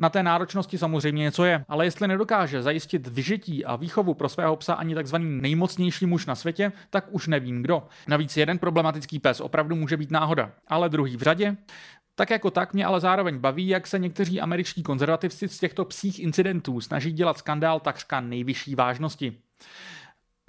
Na 0.00 0.10
té 0.10 0.22
náročnosti 0.22 0.78
samozřejmě 0.78 1.22
něco 1.22 1.44
je, 1.44 1.64
ale 1.68 1.84
jestli 1.84 2.08
nedokáže 2.08 2.62
zajistit 2.62 3.06
vyžití 3.06 3.64
a 3.64 3.76
výchovu 3.76 4.14
pro 4.14 4.28
svého 4.28 4.56
psa 4.56 4.74
ani 4.74 4.94
takzvaný 4.94 5.40
nejmocnější 5.40 6.06
muž 6.06 6.26
na 6.26 6.34
světě, 6.34 6.72
tak 6.90 7.04
už 7.10 7.26
nevím 7.26 7.62
kdo. 7.62 7.82
Navíc 8.08 8.36
jeden 8.36 8.58
problematický 8.58 9.18
pes 9.18 9.40
opravdu 9.40 9.76
může 9.76 9.96
být 9.96 10.10
náhoda, 10.10 10.50
ale 10.68 10.88
druhý 10.88 11.16
v 11.16 11.22
řadě 11.22 11.56
tak 12.14 12.30
jako 12.30 12.50
tak 12.50 12.74
mě 12.74 12.86
ale 12.86 13.00
zároveň 13.00 13.38
baví, 13.38 13.68
jak 13.68 13.86
se 13.86 13.98
někteří 13.98 14.40
američtí 14.40 14.82
konzervativci 14.82 15.48
z 15.48 15.58
těchto 15.58 15.84
psích 15.84 16.20
incidentů 16.20 16.80
snaží 16.80 17.12
dělat 17.12 17.38
skandál 17.38 17.80
takřka 17.80 18.20
nejvyšší 18.20 18.74
vážnosti. 18.74 19.36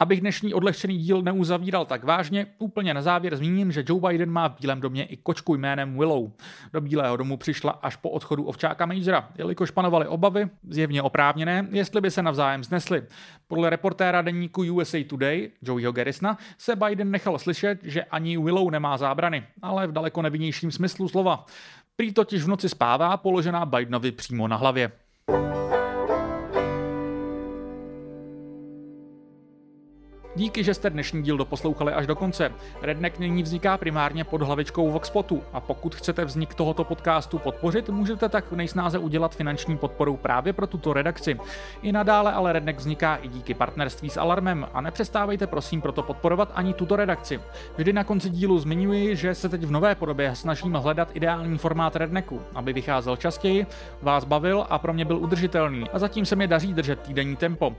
Abych 0.01 0.21
dnešní 0.21 0.53
odlehčený 0.53 0.97
díl 0.97 1.21
neuzavíral 1.21 1.85
tak 1.85 2.03
vážně, 2.03 2.47
úplně 2.59 2.93
na 2.93 3.01
závěr 3.01 3.35
zmíním, 3.35 3.71
že 3.71 3.83
Joe 3.87 4.01
Biden 4.07 4.31
má 4.31 4.47
v 4.47 4.59
Bílém 4.61 4.81
domě 4.81 5.05
i 5.05 5.17
kočku 5.17 5.55
jménem 5.55 5.97
Willow. 5.97 6.31
Do 6.73 6.81
Bílého 6.81 7.17
domu 7.17 7.37
přišla 7.37 7.71
až 7.71 7.95
po 7.95 8.09
odchodu 8.09 8.43
ovčáka 8.43 8.85
Majora, 8.85 9.29
jelikož 9.37 9.71
panovaly 9.71 10.07
obavy, 10.07 10.49
zjevně 10.69 11.01
oprávněné, 11.01 11.67
jestli 11.71 12.01
by 12.01 12.11
se 12.11 12.21
navzájem 12.21 12.63
znesli. 12.63 13.03
Podle 13.47 13.69
reportéra 13.69 14.21
deníku 14.21 14.61
USA 14.61 14.97
Today, 15.07 15.49
Joeyho 15.61 15.91
Garrisna, 15.91 16.37
se 16.57 16.75
Biden 16.75 17.11
nechal 17.11 17.39
slyšet, 17.39 17.79
že 17.83 18.03
ani 18.03 18.37
Willow 18.37 18.71
nemá 18.71 18.97
zábrany, 18.97 19.43
ale 19.61 19.87
v 19.87 19.91
daleko 19.91 20.21
nevinnějším 20.21 20.71
smyslu 20.71 21.07
slova. 21.07 21.45
Prý 21.95 22.13
totiž 22.13 22.43
v 22.43 22.47
noci 22.47 22.69
spává 22.69 23.17
položená 23.17 23.65
Bidenovi 23.65 24.11
přímo 24.11 24.47
na 24.47 24.55
hlavě. 24.55 24.91
Díky, 30.35 30.63
že 30.63 30.73
jste 30.73 30.89
dnešní 30.89 31.23
díl 31.23 31.37
doposlouchali 31.37 31.93
až 31.93 32.07
do 32.07 32.15
konce. 32.15 32.51
Redneck 32.81 33.19
nyní 33.19 33.43
vzniká 33.43 33.77
primárně 33.77 34.23
pod 34.23 34.41
hlavičkou 34.41 34.91
Voxpotu 34.91 35.43
a 35.53 35.59
pokud 35.59 35.95
chcete 35.95 36.25
vznik 36.25 36.53
tohoto 36.53 36.83
podcastu 36.83 37.39
podpořit, 37.39 37.89
můžete 37.89 38.29
tak 38.29 38.51
nejsnáze 38.51 38.97
udělat 38.97 39.35
finanční 39.35 39.77
podporu 39.77 40.17
právě 40.17 40.53
pro 40.53 40.67
tuto 40.67 40.93
redakci. 40.93 41.39
I 41.81 41.91
nadále 41.91 42.33
ale 42.33 42.53
Redneck 42.53 42.79
vzniká 42.79 43.15
i 43.15 43.27
díky 43.27 43.53
partnerství 43.53 44.09
s 44.09 44.17
Alarmem 44.17 44.67
a 44.73 44.81
nepřestávejte 44.81 45.47
prosím 45.47 45.81
proto 45.81 46.03
podporovat 46.03 46.51
ani 46.55 46.73
tuto 46.73 46.95
redakci. 46.95 47.39
Vždy 47.77 47.93
na 47.93 48.03
konci 48.03 48.29
dílu 48.29 48.59
zmiňuji, 48.59 49.15
že 49.15 49.35
se 49.35 49.49
teď 49.49 49.63
v 49.63 49.71
nové 49.71 49.95
podobě 49.95 50.35
snažím 50.35 50.73
hledat 50.73 51.09
ideální 51.13 51.57
formát 51.57 51.95
Rednecku, 51.95 52.41
aby 52.55 52.73
vycházel 52.73 53.15
častěji, 53.15 53.65
vás 54.01 54.25
bavil 54.25 54.65
a 54.69 54.79
pro 54.79 54.93
mě 54.93 55.05
byl 55.05 55.17
udržitelný 55.17 55.89
a 55.89 55.99
zatím 55.99 56.25
se 56.25 56.35
mi 56.35 56.47
daří 56.47 56.73
držet 56.73 56.99
týdenní 56.99 57.35
tempo. 57.35 57.75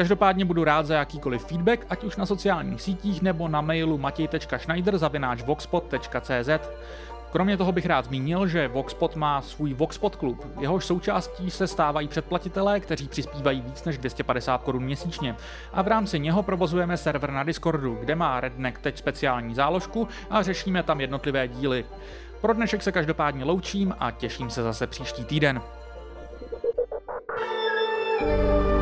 Každopádně 0.00 0.44
budu 0.44 0.64
rád 0.64 0.86
za 0.86 0.94
jakýkoliv 0.94 1.44
feedback, 1.44 1.86
ať 1.90 2.04
už 2.04 2.16
na 2.16 2.26
sociálních 2.26 2.82
sítích 2.82 3.22
nebo 3.22 3.48
na 3.48 3.60
mailu 3.60 3.98
matěj.schneider.voxpot.cz. 3.98 6.48
Kromě 7.32 7.56
toho 7.56 7.72
bych 7.72 7.86
rád 7.86 8.04
zmínil, 8.04 8.46
že 8.46 8.68
Voxpot 8.68 9.16
má 9.16 9.42
svůj 9.42 9.74
Voxpot 9.74 10.16
klub. 10.16 10.46
Jehož 10.60 10.84
součástí 10.84 11.50
se 11.50 11.66
stávají 11.66 12.08
předplatitelé, 12.08 12.80
kteří 12.80 13.08
přispívají 13.08 13.60
víc 13.60 13.84
než 13.84 13.98
250 13.98 14.62
korun 14.62 14.84
měsíčně. 14.84 15.36
A 15.72 15.82
v 15.82 15.88
rámci 15.88 16.20
něho 16.20 16.42
provozujeme 16.42 16.96
server 16.96 17.30
na 17.30 17.44
Discordu, 17.44 17.98
kde 18.00 18.14
má 18.14 18.40
Redneck 18.40 18.78
teď 18.78 18.98
speciální 18.98 19.54
záložku 19.54 20.08
a 20.30 20.42
řešíme 20.42 20.82
tam 20.82 21.00
jednotlivé 21.00 21.48
díly. 21.48 21.84
Pro 22.40 22.52
dnešek 22.52 22.82
se 22.82 22.92
každopádně 22.92 23.44
loučím 23.44 23.94
a 23.98 24.10
těším 24.10 24.50
se 24.50 24.62
zase 24.62 24.86
příští 24.86 25.24
týden. 25.24 25.62
thank 28.20 28.74
you 28.74 28.79